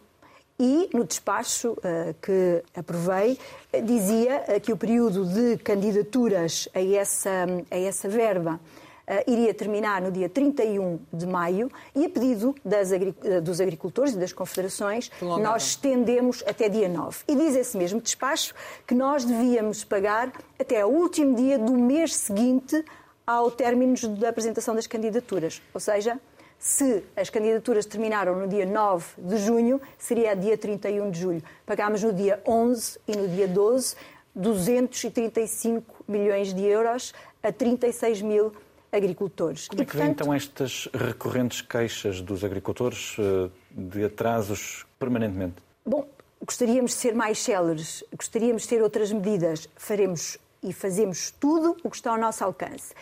[0.59, 3.39] E no despacho uh, que aprovei,
[3.85, 8.59] dizia que o período de candidaturas a essa, a essa verba
[9.07, 14.15] uh, iria terminar no dia 31 de maio e, a pedido das, uh, dos agricultores
[14.15, 17.19] e das confederações, nós estendemos até dia 9.
[17.29, 18.55] E diz esse mesmo despacho
[18.87, 22.83] que nós devíamos pagar até o último dia do mês seguinte
[23.27, 25.61] ao término da apresentação das candidaturas.
[25.75, 26.19] Ou seja,
[26.67, 31.43] se as candidaturas terminaram no dia 9 de junho, seria dia 31 de julho.
[31.65, 33.95] Pagámos no dia 11 e no dia 12
[34.35, 38.53] 235 milhões de euros a 36 mil
[38.91, 39.69] agricultores.
[39.69, 45.55] Como é que vem então estas recorrentes queixas dos agricultores eh, de atrasos permanentemente?
[45.85, 46.05] Bom,
[46.45, 51.89] gostaríamos de ser mais céleres, gostaríamos de ter outras medidas, faremos e fazemos tudo o
[51.89, 52.93] que está ao nosso alcance.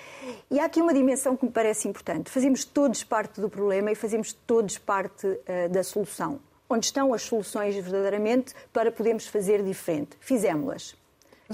[0.50, 2.30] E há aqui uma dimensão que me parece importante.
[2.30, 6.38] Fazemos todos parte do problema e fazemos todos parte uh, da solução.
[6.68, 10.10] Onde estão as soluções verdadeiramente para podermos fazer diferente?
[10.20, 10.94] Fizemos-las.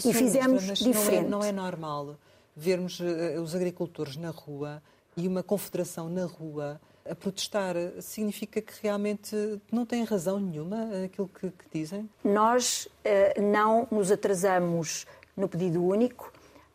[0.05, 1.29] E fizemos mas diferente.
[1.29, 2.17] Não é, não é normal
[2.57, 4.83] vermos uh, os agricultores na rua
[5.17, 9.35] e uma confederação na rua a protestar significa que realmente
[9.73, 12.09] não têm razão nenhuma aquilo que, que dizem?
[12.23, 15.07] Nós uh, não nos atrasamos
[15.41, 16.33] no pedido único.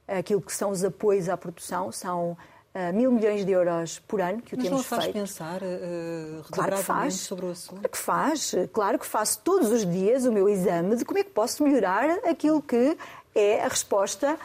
[0.08, 2.32] Aquilo que são os apoios à produção são
[2.75, 4.95] uh, mil milhões de euros por ano que o Mas temos feito.
[4.95, 7.13] Mas não faz pensar uh, claro que faz.
[7.15, 7.75] sobre o assunto?
[7.75, 8.56] Claro que faz.
[8.71, 12.10] Claro que faço todos os dias o meu exame de como é que posso melhorar
[12.28, 12.97] aquilo que
[13.36, 14.38] é a resposta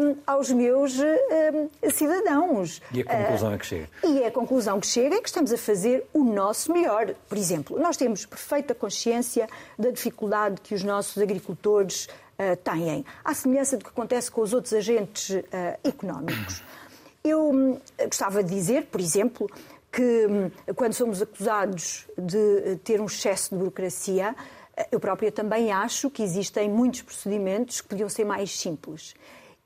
[0.00, 2.82] um, aos meus um, cidadãos.
[2.92, 3.88] E a conclusão uh, é que chega?
[4.02, 7.14] E a conclusão que chega é que estamos a fazer o nosso melhor.
[7.28, 12.10] Por exemplo, nós temos perfeita consciência da dificuldade que os nossos agricultores uh,
[12.64, 15.42] têm, à semelhança do que acontece com os outros agentes uh,
[15.84, 16.62] económicos.
[17.24, 19.48] Eu um, gostava de dizer, por exemplo,
[19.90, 24.34] que um, quando somos acusados de ter um excesso de burocracia,
[24.90, 29.14] eu própria também acho que existem muitos procedimentos que podiam ser mais simples.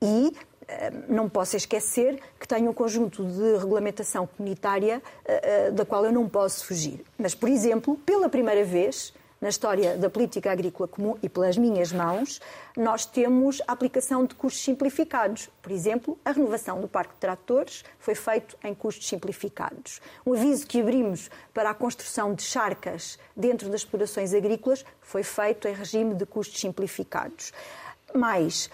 [0.03, 0.33] E
[0.69, 6.05] eh, não posso esquecer que tenho um conjunto de regulamentação comunitária eh, eh, da qual
[6.05, 7.05] eu não posso fugir.
[7.17, 9.15] Mas, por exemplo, pela primeira vez,
[9.47, 12.41] na história da política agrícola comum e pelas minhas mãos,
[12.77, 15.49] nós temos a aplicação de custos simplificados.
[15.63, 20.01] Por exemplo, a renovação do parque de tratores foi feito em custos simplificados.
[20.27, 25.69] Um aviso que abrimos para a construção de charcas dentro das explorações agrícolas foi feito
[25.69, 27.53] em regime de custos simplificados.
[28.13, 28.69] Mais,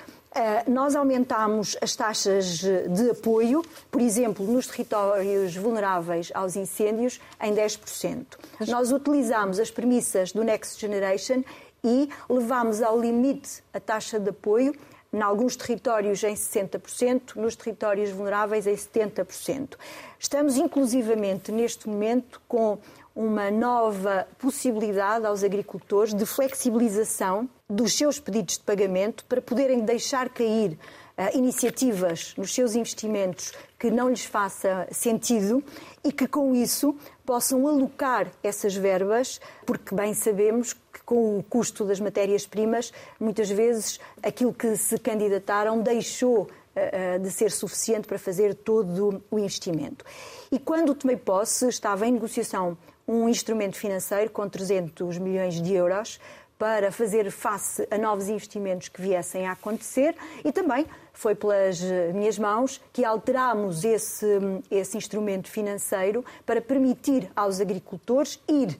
[0.66, 8.26] nós aumentámos as taxas de apoio, por exemplo, nos territórios vulneráveis aos incêndios, em 10%.
[8.68, 11.42] Nós utilizámos as premissas do Next Generation
[11.84, 14.74] e levámos ao limite a taxa de apoio,
[15.12, 19.76] em alguns territórios em 60%, nos territórios vulneráveis em 70%.
[20.18, 22.78] Estamos, inclusivamente, neste momento, com
[23.14, 30.28] uma nova possibilidade aos agricultores de flexibilização dos seus pedidos de pagamento para poderem deixar
[30.28, 35.64] cair uh, iniciativas nos seus investimentos que não lhes faça sentido
[36.04, 41.84] e que com isso possam alocar essas verbas, porque bem sabemos que com o custo
[41.84, 48.54] das matérias-primas, muitas vezes aquilo que se candidataram deixou uh, de ser suficiente para fazer
[48.54, 50.04] todo o investimento.
[50.50, 56.20] E quando tomei posse, estava em negociação um instrumento financeiro com 300 milhões de euros
[56.62, 61.80] para fazer face a novos investimentos que viessem a acontecer e também foi pelas
[62.14, 64.24] minhas mãos que alterámos esse,
[64.70, 68.78] esse instrumento financeiro para permitir aos agricultores ir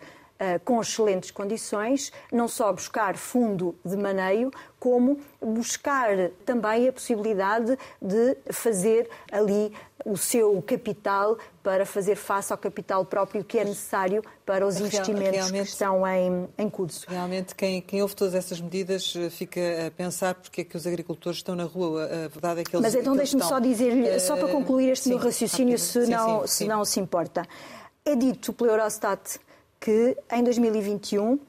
[0.65, 8.37] com excelentes condições, não só buscar fundo de maneio, como buscar também a possibilidade de
[8.51, 9.73] fazer ali
[10.05, 15.51] o seu capital para fazer face ao capital próprio que é necessário para os investimentos
[15.51, 17.07] que estão em, em curso.
[17.09, 20.87] Realmente, quem, quem ouve todas essas medidas eh, fica a pensar porque é que os
[20.87, 22.05] agricultores estão na rua.
[22.05, 25.05] A verdade é que eles Mas então deixe-me só dizer-lhe, uh, só para concluir este
[25.05, 27.47] sim, meu raciocínio, se, sim, não, sim, se não se importa.
[28.05, 29.39] É dito pela Eurostat
[29.83, 31.41] que em 2021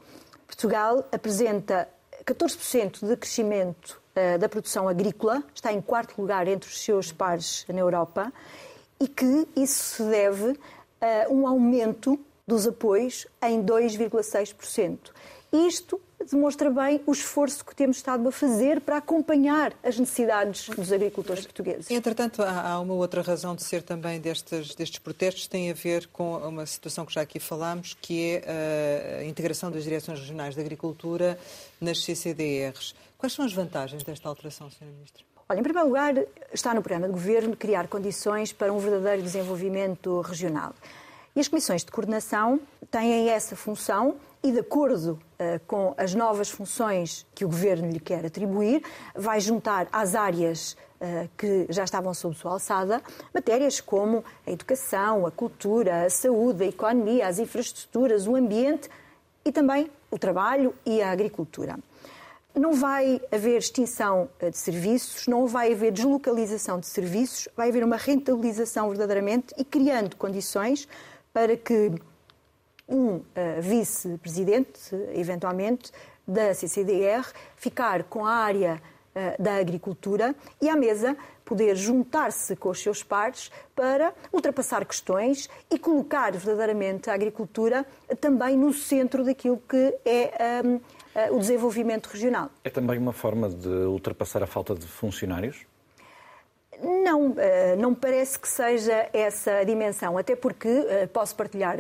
[0.48, 1.88] Portugal apresenta
[2.26, 7.64] 14% de crescimento uh, da produção agrícola, está em quarto lugar entre os seus pares
[7.70, 8.34] na Europa,
[9.00, 10.60] e que isso se deve
[11.00, 14.98] a um aumento dos apoios em 2,6%.
[15.52, 20.92] Isto demonstra bem o esforço que temos estado a fazer para acompanhar as necessidades dos
[20.92, 21.90] agricultores portugueses.
[21.90, 26.38] Entretanto, há uma outra razão de ser também destes, destes protestos, tem a ver com
[26.38, 31.38] uma situação que já aqui falámos, que é a integração das direções regionais de agricultura
[31.80, 32.96] nas CCDRs.
[33.18, 34.86] Quais são as vantagens desta alteração, Sr.
[34.86, 35.24] Ministro?
[35.48, 36.14] Olha, em primeiro lugar,
[36.54, 40.74] está no programa de governo criar condições para um verdadeiro desenvolvimento regional.
[41.36, 42.60] E as comissões de coordenação
[42.92, 48.00] têm essa função e, de acordo uh, com as novas funções que o Governo lhe
[48.00, 48.84] quer atribuir,
[49.16, 53.02] vai juntar às áreas uh, que já estavam sob sua alçada
[53.34, 58.90] matérias como a educação, a cultura, a saúde, a economia, as infraestruturas, o ambiente
[59.46, 61.80] e também o trabalho e a agricultura.
[62.54, 67.82] Não vai haver extinção uh, de serviços, não vai haver deslocalização de serviços, vai haver
[67.82, 70.86] uma rentabilização verdadeiramente e criando condições
[71.32, 71.94] para que
[72.88, 73.24] um uh,
[73.60, 75.92] vice-presidente, eventualmente,
[76.28, 78.82] da CCDR, ficar com a área
[79.38, 81.16] da agricultura e à mesa
[81.46, 87.86] poder juntar-se com os seus pares para ultrapassar questões e colocar verdadeiramente a agricultura
[88.20, 92.50] também no centro daquilo que é um, o desenvolvimento regional.
[92.64, 95.66] É também uma forma de ultrapassar a falta de funcionários?
[96.82, 97.36] Não,
[97.78, 100.70] não parece que seja essa a dimensão, até porque
[101.12, 101.78] posso partilhar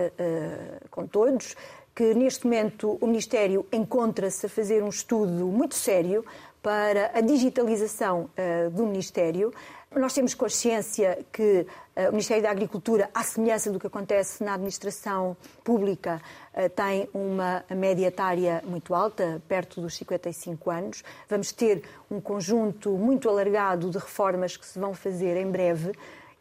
[0.92, 1.56] com todos
[1.96, 6.26] que neste momento o Ministério encontra-se a fazer um estudo muito sério
[6.62, 8.30] para a digitalização
[8.72, 9.54] do Ministério.
[9.96, 14.56] Nós temos consciência que uh, o Ministério da Agricultura, à semelhança do que acontece na
[14.56, 16.20] administração pública,
[16.54, 21.04] uh, tem uma média etária muito alta, perto dos 55 anos.
[21.30, 25.92] Vamos ter um conjunto muito alargado de reformas que se vão fazer em breve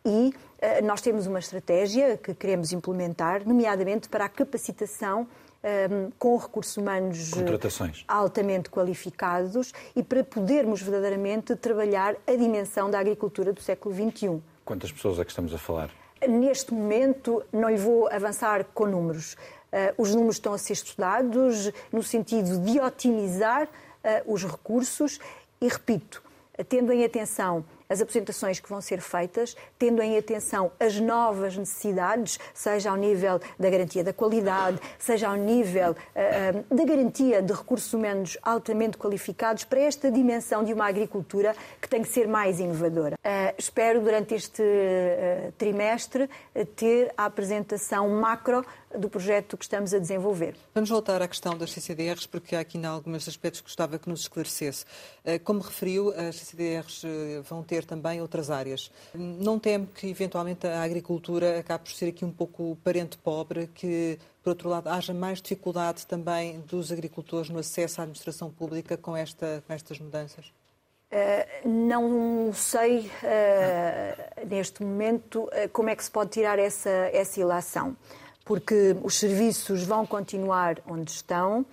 [0.05, 0.35] e
[0.85, 5.27] nós temos uma estratégia que queremos implementar, nomeadamente para a capacitação
[5.63, 7.31] um, com recursos humanos
[8.09, 14.41] altamente qualificados e para podermos verdadeiramente trabalhar a dimensão da agricultura do século XXI.
[14.65, 15.91] Quantas pessoas é que estamos a falar?
[16.29, 19.35] Neste momento, não lhe vou avançar com números.
[19.73, 25.19] Uh, os números estão a ser estudados no sentido de otimizar uh, os recursos
[25.61, 26.23] e, repito,
[26.69, 32.39] tendo em atenção as apresentações que vão ser feitas, tendo em atenção as novas necessidades,
[32.55, 37.93] seja ao nível da garantia da qualidade, seja ao nível uh, da garantia de recursos
[37.93, 43.17] humanos altamente qualificados para esta dimensão de uma agricultura que tem que ser mais inovadora.
[43.17, 46.31] Uh, espero, durante este uh, trimestre,
[46.75, 48.65] ter a apresentação macro
[48.99, 50.55] do projeto que estamos a desenvolver.
[50.75, 54.23] Vamos voltar à questão das CCDRs, porque há aqui alguns aspectos que gostava que nos
[54.23, 54.85] esclarecesse.
[55.45, 57.03] Como referiu, as CCDRs
[57.49, 58.91] vão ter também outras áreas.
[59.15, 64.19] Não teme que, eventualmente, a agricultura acabe por ser aqui um pouco parente pobre, que,
[64.43, 69.17] por outro lado, haja mais dificuldade também dos agricultores no acesso à administração pública com,
[69.17, 70.53] esta, com estas mudanças?
[71.13, 77.39] Uh, não sei uh, neste momento uh, como é que se pode tirar essa, essa
[77.39, 77.95] ilação,
[78.45, 81.65] porque os serviços vão continuar onde estão,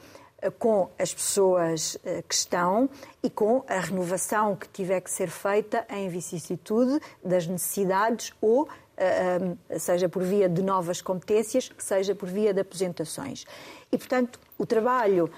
[0.58, 2.90] com as pessoas eh, que estão
[3.22, 9.56] e com a renovação que tiver que ser feita em vicissitude das necessidades ou eh,
[9.70, 13.46] eh, seja por via de novas competências, seja por via de aposentações.
[13.92, 15.30] E, portanto, o trabalho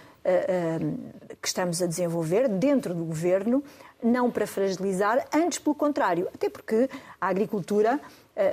[1.42, 3.64] que estamos a desenvolver dentro do governo,
[4.04, 6.88] não para fragilizar, antes pelo contrário, até porque
[7.20, 8.00] a agricultura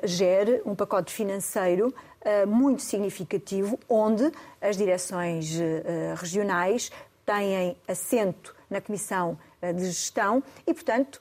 [0.03, 2.08] gere um pacote financeiro eh,
[2.47, 6.91] muito significativo, onde as direções eh, regionais
[7.25, 11.21] têm assento na Comissão eh, de Gestão e, portanto,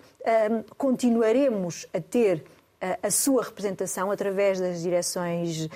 [0.78, 2.44] continuaremos a ter
[3.02, 5.70] a sua representação através das direções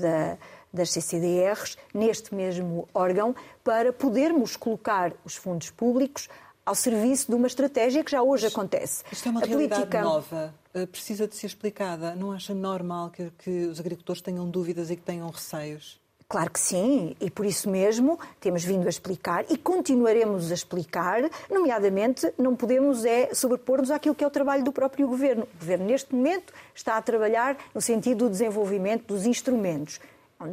[0.00, 0.38] da,
[0.72, 6.28] das CCDRs neste mesmo órgão para podermos colocar os fundos públicos
[6.64, 9.04] ao serviço de uma estratégia que já hoje acontece.
[9.12, 10.02] Isto é uma a realidade política...
[10.02, 12.14] nova, eh, precisa de ser explicada.
[12.14, 16.00] Não acha normal que, que os agricultores tenham dúvidas e que tenham receios?
[16.32, 21.30] Claro que sim, e por isso mesmo temos vindo a explicar e continuaremos a explicar,
[21.50, 25.42] nomeadamente não podemos é sobrepor-nos àquilo que é o trabalho do próprio Governo.
[25.42, 30.00] O Governo, neste momento, está a trabalhar no sentido do desenvolvimento dos instrumentos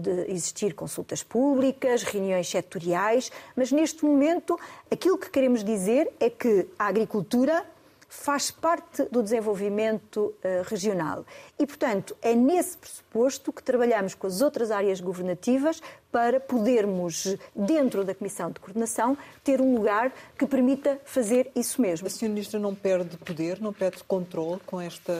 [0.02, 4.60] de existir consultas públicas, reuniões setoriais, mas neste momento
[4.92, 7.66] aquilo que queremos dizer é que a agricultura
[8.10, 11.24] faz parte do desenvolvimento uh, regional.
[11.60, 15.80] E, portanto, é nesse pressuposto que trabalhamos com as outras áreas governativas
[16.12, 22.08] para podermos, dentro da Comissão de Coordenação, ter um lugar que permita fazer isso mesmo.
[22.08, 22.28] A Sra.
[22.28, 25.14] Ministra não perde poder, não perde controle com esta,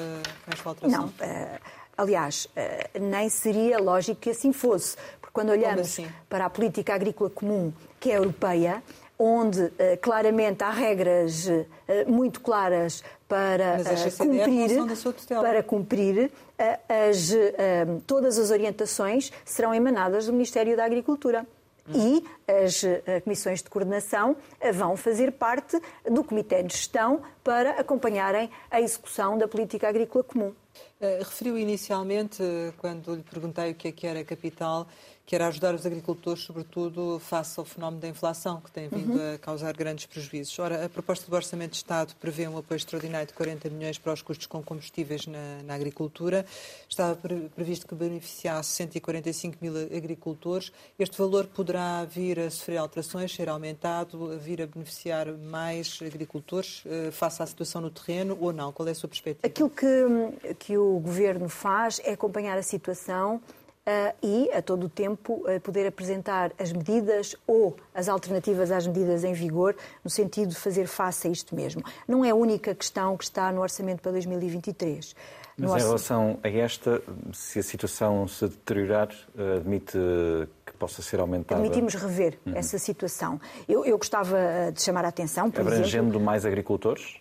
[0.44, 1.02] com esta alteração?
[1.02, 1.08] Não.
[1.08, 1.60] Uh,
[2.00, 6.08] Aliás, eh, nem seria lógico que assim fosse, porque quando olhamos assim?
[6.30, 8.82] para a política agrícola comum, que é europeia,
[9.20, 11.66] onde eh, claramente há regras eh,
[12.08, 13.84] muito claras para
[14.18, 14.72] cumprir,
[15.28, 17.32] para cumprir as,
[18.08, 21.46] todas as orientações serão emanadas do Ministério da Agricultura.
[21.94, 22.84] E as
[23.24, 24.36] comissões de coordenação
[24.74, 25.80] vão fazer parte
[26.10, 30.54] do Comitê de Gestão para acompanharem a execução da política agrícola comum.
[31.02, 32.44] Uh, referiu inicialmente,
[32.78, 34.86] quando lhe perguntei o que é que era capital,
[35.30, 39.36] que era ajudar os agricultores, sobretudo face ao fenómeno da inflação, que tem vindo uhum.
[39.36, 40.58] a causar grandes prejuízos.
[40.58, 44.12] Ora, a proposta do Orçamento de Estado prevê um apoio extraordinário de 40 milhões para
[44.12, 46.44] os custos com combustíveis na, na agricultura.
[46.90, 47.16] Estava
[47.56, 50.72] previsto que beneficiasse 145 mil agricultores.
[50.98, 57.12] Este valor poderá vir a sofrer alterações, ser aumentado, vir a beneficiar mais agricultores uh,
[57.12, 58.72] face à situação no terreno ou não?
[58.72, 59.46] Qual é a sua perspectiva?
[59.46, 63.40] Aquilo que, que o Governo faz é acompanhar a situação
[64.22, 69.24] e, a todo o tempo, uh, poder apresentar as medidas ou as alternativas às medidas
[69.24, 71.82] em vigor, no sentido de fazer face a isto mesmo.
[72.08, 75.16] Não é a única questão que está no orçamento para 2023.
[75.58, 77.02] Mas em relação a esta,
[77.34, 79.98] se a situação se deteriorar, uh, admite
[80.66, 81.60] que possa ser aumentada?
[81.60, 82.54] Permitimos rever uhum.
[82.56, 83.42] essa situação.
[83.68, 84.38] Eu, eu, gostava
[84.74, 87.18] de chamar a atenção, por Abrangendo exemplo, mais agricultores?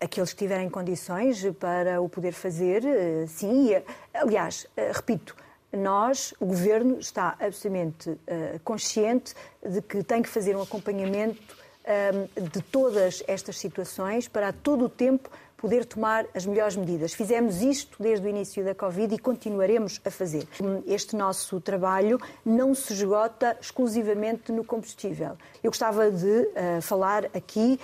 [0.00, 2.82] Aqueles que tiverem condições para o poder fazer,
[3.26, 3.70] sim.
[4.14, 5.34] Aliás, repito,
[5.72, 8.16] nós, o Governo, está absolutamente
[8.64, 9.34] consciente
[9.64, 11.56] de que tem que fazer um acompanhamento
[11.88, 17.12] uh, de todas estas situações para todo o tempo poder tomar as melhores medidas.
[17.12, 20.46] Fizemos isto desde o início da Covid e continuaremos a fazer.
[20.86, 25.36] Este nosso trabalho não se esgota exclusivamente no combustível.
[25.62, 27.78] Eu gostava de uh, falar aqui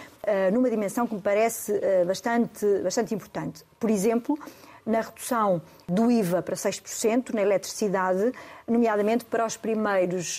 [0.55, 3.63] numa dimensão que me parece bastante, bastante importante.
[3.79, 4.39] Por exemplo,
[4.87, 8.33] na redução do IVA para 6% na eletricidade,
[8.67, 10.39] nomeadamente para os primeiros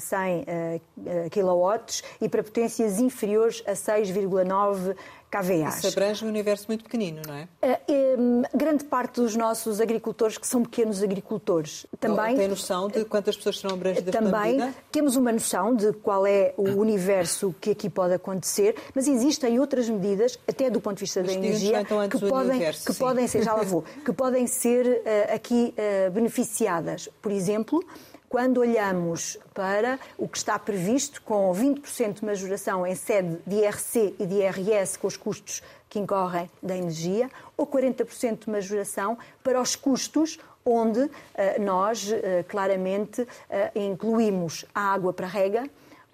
[0.00, 0.44] 100
[1.30, 4.96] kW e para potências inferiores a 6,9
[5.30, 5.78] KVAs.
[5.78, 7.48] Isso abrange um universo muito pequenino, não é?
[7.62, 12.36] Uh, grande parte dos nossos agricultores, que são pequenos agricultores, também...
[12.36, 14.74] Tem noção de quantas pessoas serão abrangidas Também medida?
[14.90, 19.88] temos uma noção de qual é o universo que aqui pode acontecer, mas existem outras
[19.88, 23.26] medidas, até do ponto de vista mas da energia, então que, podem, universo, que podem
[23.26, 27.08] ser, já lá vou, que podem ser uh, aqui uh, beneficiadas.
[27.20, 27.84] Por exemplo,
[28.28, 34.16] quando olhamos para o que está previsto, com 20% de majoração em sede de IRC
[34.18, 39.60] e de IRS, com os custos que incorrem da energia, ou 40% de majoração para
[39.60, 41.10] os custos onde uh,
[41.60, 43.26] nós uh, claramente uh,
[43.74, 45.64] incluímos a água para rega,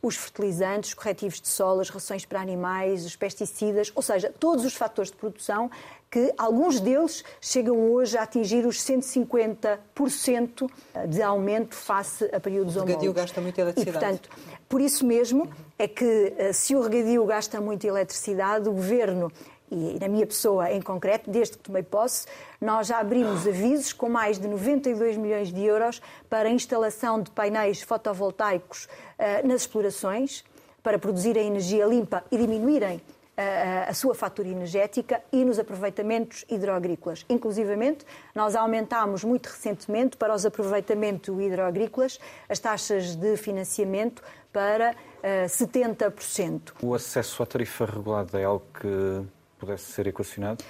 [0.01, 4.65] os fertilizantes, os corretivos de solo, as rações para animais, os pesticidas, ou seja, todos
[4.65, 5.71] os fatores de produção
[6.15, 10.71] que alguns deles chegam hoje a atingir os 150%
[11.09, 12.95] de aumento face a períodos homólogos.
[12.95, 13.99] O regadio gasta muita eletricidade.
[13.99, 14.31] E, portanto,
[14.69, 19.33] por isso mesmo é que eh, se o regadio gasta muita eletricidade, o Governo
[19.69, 22.27] e na minha pessoa em concreto, desde que tomei posse,
[22.61, 26.01] nós já abrimos avisos com mais de 92 milhões de euros
[26.31, 30.45] para a instalação de painéis fotovoltaicos uh, nas explorações,
[30.81, 33.03] para produzir a energia limpa e diminuírem
[33.37, 37.25] a, sua fatura energética e nos aproveitamentos hidroagrícolas.
[37.29, 38.05] Inclusivamente,
[38.35, 42.19] nós aumentámos muito recentemente para os aproveitamentos hidroagrícolas
[42.49, 44.23] as taxas de financiamento
[44.53, 46.75] para uh, 70%.
[46.83, 49.27] O acesso à tarifa regulada é algo que
[49.59, 50.65] pudesse ser equacionado?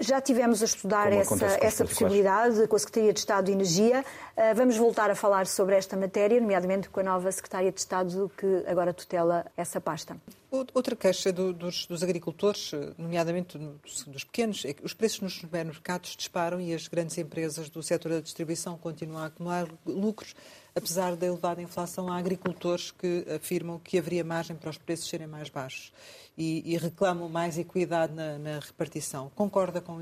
[0.00, 4.04] Já tivemos a estudar essa, essa possibilidade com a Secretaria de Estado de Energia.
[4.36, 8.30] Uh, vamos voltar a falar sobre esta matéria, nomeadamente com a nova Secretária de Estado
[8.36, 10.16] que agora tutela essa pasta.
[10.50, 15.34] Outra queixa do, dos, dos, agricultores, nomeadamente dos, dos, pequenos, é que os preços nos
[15.38, 20.34] supermercados disparam e as grandes empresas do setor da distribuição continuam a acumular lucros,
[20.74, 22.10] apesar da elevada inflação.
[22.10, 25.92] Há agricultores que afirmam que haveria margem para os preços serem mais baixos
[26.36, 29.30] e, e reclamam mais equidade na, na repartição.
[29.34, 29.98] Concorda com,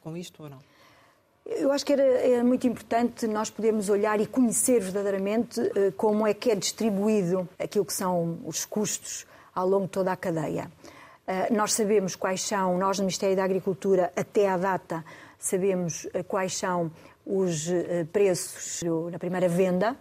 [0.00, 0.58] com isto ou não?
[1.44, 6.24] Eu acho que era, era, muito importante nós podermos olhar e conhecer verdadeiramente uh, como
[6.24, 10.70] é que é distribuído aquilo que são os custos ao longo de toda a cadeia.
[11.26, 15.04] Uh, nós sabemos quais são, nós no Ministério da Agricultura, até à data,
[15.36, 16.92] sabemos uh, quais são
[17.24, 19.96] os uh, preços na primeira venda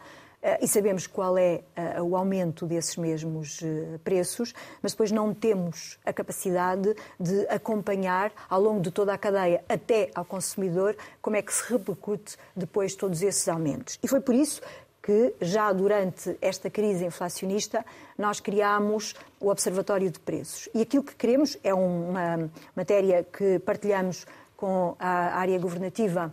[0.60, 1.62] e sabemos qual é
[2.04, 3.60] o aumento desses mesmos
[4.04, 9.64] preços, mas depois não temos a capacidade de acompanhar ao longo de toda a cadeia,
[9.70, 14.00] até ao consumidor, como é que se repercute depois todos esses aumentos.
[14.02, 14.62] E foi por isso
[15.02, 17.84] que já durante esta crise inflacionista
[18.18, 20.70] nós criámos o Observatório de Preços.
[20.74, 26.32] E aquilo que queremos é uma matéria que partilhamos com a área governativa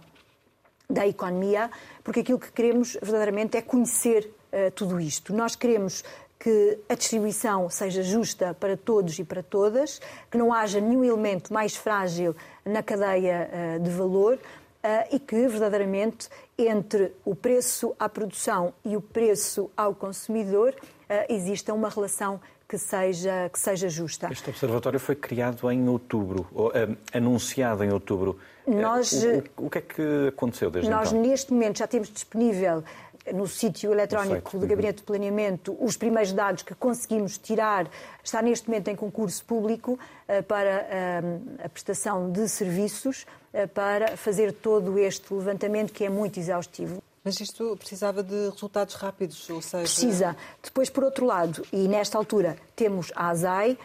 [0.89, 1.71] da economia,
[2.03, 5.35] porque aquilo que queremos verdadeiramente é conhecer uh, tudo isto.
[5.35, 6.03] Nós queremos
[6.39, 11.53] que a distribuição seja justa para todos e para todas, que não haja nenhum elemento
[11.53, 12.35] mais frágil
[12.65, 14.39] na cadeia uh, de valor,
[14.89, 21.33] uh, e que verdadeiramente entre o preço à produção e o preço ao consumidor uh,
[21.33, 24.29] exista uma relação que seja, que seja justa.
[24.31, 28.39] Este observatório foi criado em outubro, ou, uh, anunciado em outubro.
[28.67, 31.19] Nós, o, o, o, que é que aconteceu desde nós, então?
[31.19, 32.85] Nós, neste momento, já temos disponível
[33.33, 37.89] no sítio eletrónico do Gabinete de Planeamento os primeiros dados que conseguimos tirar.
[38.23, 39.93] Está neste momento em concurso público
[40.29, 40.87] uh, para
[41.65, 43.27] a prestação de serviços
[43.73, 47.03] para fazer todo este levantamento que é muito exaustivo.
[47.25, 49.83] Mas isto precisava de resultados rápidos, ou seja...
[49.83, 50.37] Precisa.
[50.63, 53.77] Depois, por outro lado, e nesta altura, temos a ASAI,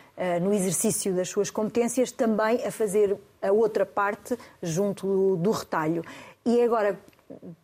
[0.42, 6.04] no exercício das suas competências, também a fazer a outra parte junto do retalho.
[6.46, 6.98] E agora,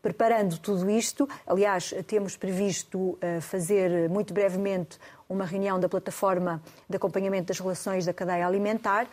[0.01, 4.97] preparando tudo isto, aliás, temos previsto fazer muito brevemente
[5.29, 9.07] uma reunião da plataforma de acompanhamento das relações da cadeia alimentar,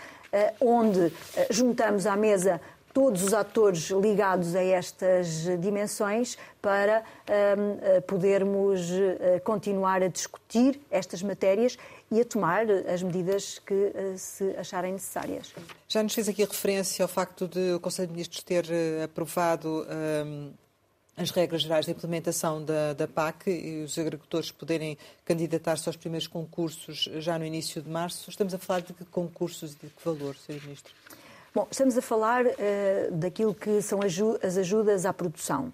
[0.61, 1.13] onde
[1.51, 2.61] juntamos à mesa
[2.97, 8.81] todos os atores ligados a estas dimensões para um, podermos
[9.45, 11.77] continuar a discutir estas matérias
[12.11, 15.53] e a tomar as medidas que uh, se acharem necessárias.
[15.87, 18.65] Já nos fez aqui referência ao facto de o Conselho de Ministros ter
[19.05, 19.87] aprovado
[20.25, 20.53] um,
[21.19, 26.29] as regras gerais de implementação da, da, PAC e os agricultores poderem candidatar-se aos primeiros
[26.29, 28.31] concursos já no início de março.
[28.31, 30.63] Estamos a falar de que concursos e de que valor, Sr.
[30.63, 30.95] Ministro?
[31.57, 32.51] Bom, estamos a falar uh,
[33.13, 35.73] daquilo que são as ajudas à produção.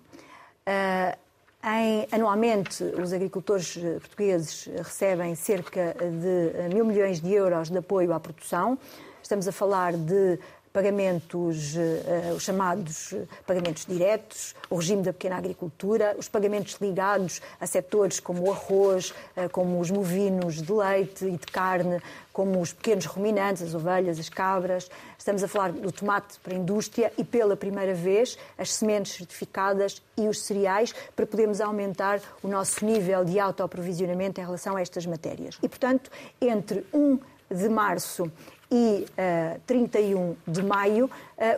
[0.64, 1.18] Uh,
[1.64, 8.12] em, anualmente, os agricultores eh, portugueses recebem cerca de mil milhões de euros de apoio
[8.12, 8.78] à produção.
[9.20, 10.38] Estamos a falar de
[10.72, 13.14] pagamentos, uh, os chamados
[13.46, 19.10] pagamentos diretos, o regime da pequena agricultura, os pagamentos ligados a setores como o arroz,
[19.36, 22.00] uh, como os movinos de leite e de carne,
[22.32, 24.90] como os pequenos ruminantes, as ovelhas, as cabras.
[25.18, 30.02] Estamos a falar do tomate para a indústria e, pela primeira vez, as sementes certificadas
[30.16, 35.04] e os cereais para podermos aumentar o nosso nível de autoaprovisionamento em relação a estas
[35.04, 35.58] matérias.
[35.62, 36.10] E, portanto,
[36.40, 37.18] entre 1
[37.50, 38.30] de março
[38.72, 41.04] e uh, 31 de maio,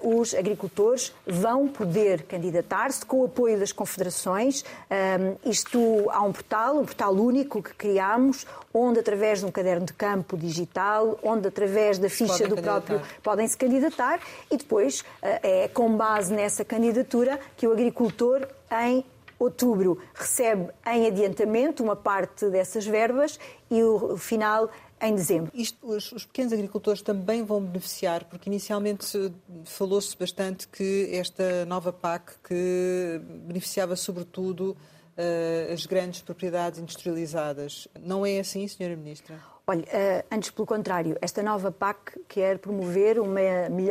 [0.02, 4.64] uh, os agricultores vão poder candidatar-se com o apoio das confederações.
[4.90, 9.86] Um, isto há um portal, um portal único que criamos, onde através de um caderno
[9.86, 14.18] de campo digital, onde através da ficha do próprio podem se candidatar
[14.50, 19.04] e depois uh, é com base nessa candidatura que o agricultor em
[19.38, 23.38] outubro recebe em adiantamento uma parte dessas verbas
[23.70, 24.70] e o final
[25.00, 25.50] em dezembro.
[25.54, 29.32] Isto, os, os, pequenos agricultores também vão beneficiar, porque inicialmente
[29.64, 34.76] falou-se bastante que esta nova PAC que beneficiava sobretudo
[35.16, 37.88] uh, as grandes propriedades industrializadas.
[38.00, 39.38] Não é assim, Senhora Ministra?
[39.66, 43.40] Olha, uh, antes pelo contrário, esta nova PAC quer promover uma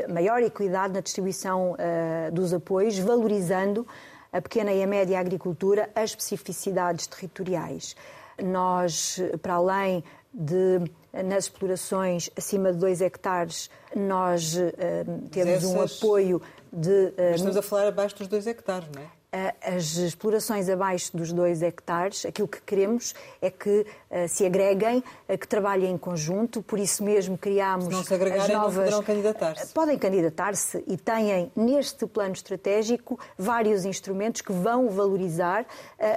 [0.07, 3.85] maior equidade na distribuição uh, dos apoios, valorizando
[4.33, 7.95] a pequena e a média agricultura, as especificidades territoriais.
[8.41, 10.03] Nós, para além
[10.33, 10.81] de
[11.13, 15.69] nas explorações acima de 2 hectares, nós uh, temos Essas...
[15.69, 16.89] um apoio de.
[16.89, 19.22] Uh, estamos a falar abaixo dos 2 hectares, não é?
[19.61, 25.37] As explorações abaixo dos 2 hectares, aquilo que queremos é que uh, se agreguem, uh,
[25.37, 28.75] que trabalhem em conjunto, por isso mesmo criámos se não se agregarem, as novas...
[28.75, 29.73] não poderão candidatar-se.
[29.73, 35.65] Podem candidatar-se e têm neste plano estratégico vários instrumentos que vão valorizar,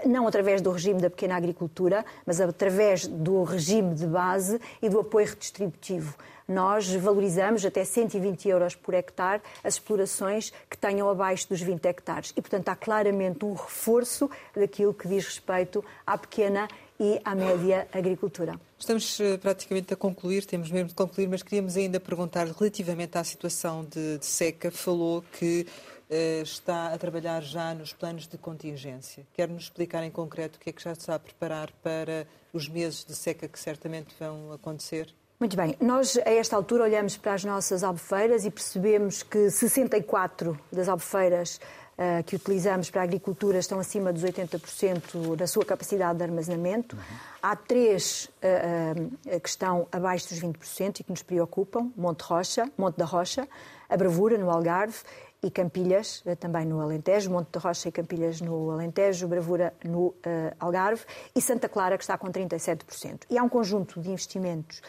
[0.04, 5.00] não através do regime da pequena agricultura, mas através do regime de base e do
[5.00, 6.14] apoio redistributivo
[6.48, 12.32] nós valorizamos até 120 euros por hectare as explorações que tenham abaixo dos 20 hectares.
[12.36, 16.68] E, portanto, há claramente um reforço daquilo que diz respeito à pequena
[16.98, 18.58] e à média agricultura.
[18.78, 23.24] Estamos eh, praticamente a concluir, temos mesmo de concluir, mas queríamos ainda perguntar relativamente à
[23.24, 24.70] situação de, de seca.
[24.70, 25.66] Falou que
[26.10, 29.26] uh, está a trabalhar já nos planos de contingência.
[29.34, 33.04] Quer-nos explicar em concreto o que é que já está a preparar para os meses
[33.04, 35.12] de seca que certamente vão acontecer?
[35.38, 40.58] Muito bem, nós a esta altura olhamos para as nossas albufeiras e percebemos que 64
[40.72, 41.60] das albufeiras
[41.98, 46.96] uh, que utilizamos para a agricultura estão acima dos 80% da sua capacidade de armazenamento.
[46.96, 47.02] Uhum.
[47.42, 52.70] Há três uh, uh, que estão abaixo dos 20% e que nos preocupam: Monte Rocha,
[52.78, 53.46] Monte da Rocha,
[53.90, 54.96] a Bravura, no Algarve,
[55.42, 60.14] e Campilhas, também no Alentejo, Monte da Rocha e Campilhas no Alentejo, Bravura no
[60.58, 63.24] Algarve e Santa Clara, que está com 37%.
[63.28, 64.80] E há um conjunto de investimentos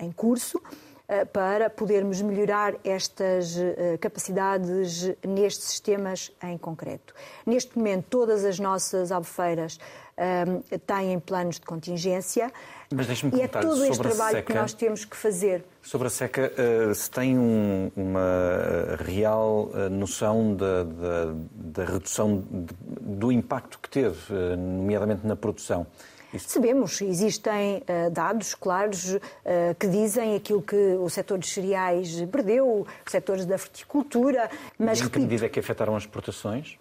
[0.00, 0.60] em curso
[1.12, 7.12] eh, para podermos melhorar estas eh, capacidades nestes sistemas em concreto.
[7.44, 9.78] Neste momento, todas as nossas albufeiras
[10.86, 12.52] têm planos de contingência
[13.34, 15.64] e é todo este trabalho que nós temos que fazer.
[15.80, 23.32] Sobre a seca, eh, se tem um, uma real noção da, da, da redução do
[23.32, 25.86] impacto que teve, nomeadamente na produção?
[26.38, 29.20] Sabemos, existem uh, dados claros uh,
[29.78, 34.98] que dizem aquilo que o setor dos cereais perdeu, os setores da fruticultura, mas...
[34.98, 36.78] em que repito, medida é que afetaram as exportações?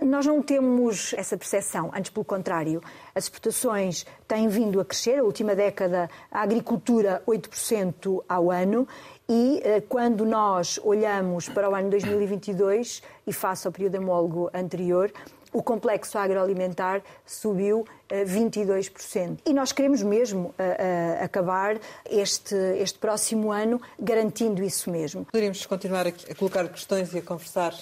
[0.00, 2.82] Nós não temos essa percepção, antes pelo contrário.
[3.14, 8.86] As exportações têm vindo a crescer, a última década a agricultura 8% ao ano
[9.26, 15.10] e eh, quando nós olhamos para o ano 2022 e face ao período homólogo anterior,
[15.56, 19.38] O complexo agroalimentar subiu 22%.
[19.46, 20.54] E nós queremos mesmo
[21.18, 25.24] acabar este, este próximo ano garantindo isso mesmo.
[25.24, 27.72] Poderíamos continuar a colocar questões e a conversar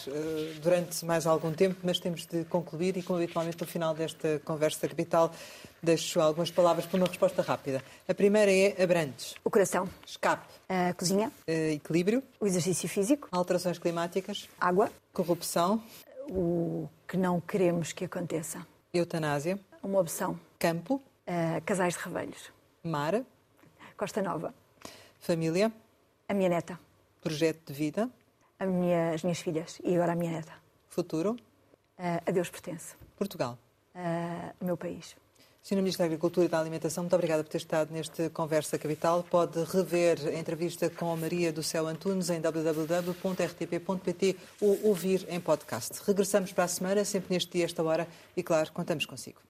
[0.62, 4.86] durante mais algum tempo, mas temos de concluir e, como habitualmente, no final desta conversa
[4.86, 5.32] capital,
[5.82, 7.82] deixo algumas palavras para uma resposta rápida.
[8.06, 9.34] A primeira é abrantes.
[9.44, 9.88] O coração.
[10.06, 10.46] Escape.
[10.68, 11.32] A cozinha.
[11.48, 12.22] equilíbrio.
[12.38, 13.26] O exercício físico.
[13.32, 14.48] Alterações climáticas.
[14.60, 14.92] Água.
[15.12, 15.82] Corrupção.
[16.28, 18.66] O que não queremos que aconteça.
[18.92, 19.58] Eutanásia.
[19.82, 20.38] Uma opção.
[20.58, 20.96] Campo.
[21.26, 22.50] Uh, casais de revelhos.
[22.82, 23.22] Mar.
[23.96, 24.54] Costa Nova.
[25.20, 25.72] Família.
[26.28, 26.78] A minha neta.
[27.20, 28.10] Projeto de vida.
[28.60, 30.52] Minha, as minhas filhas e agora a minha neta.
[30.88, 31.32] Futuro.
[31.98, 32.94] Uh, a Deus pertence.
[33.16, 33.58] Portugal.
[33.94, 35.16] Uh, meu país.
[35.64, 35.76] Sr.
[35.76, 39.22] Ministro da Agricultura e da Alimentação, muito obrigada por ter estado neste Conversa Capital.
[39.22, 43.16] Pode rever a entrevista com Maria do Céu Antunes em www.rtp.pt
[44.60, 46.02] ou ouvir em podcast.
[46.06, 48.06] Regressamos para a semana, sempre neste dia, esta hora,
[48.36, 49.40] e claro, contamos consigo.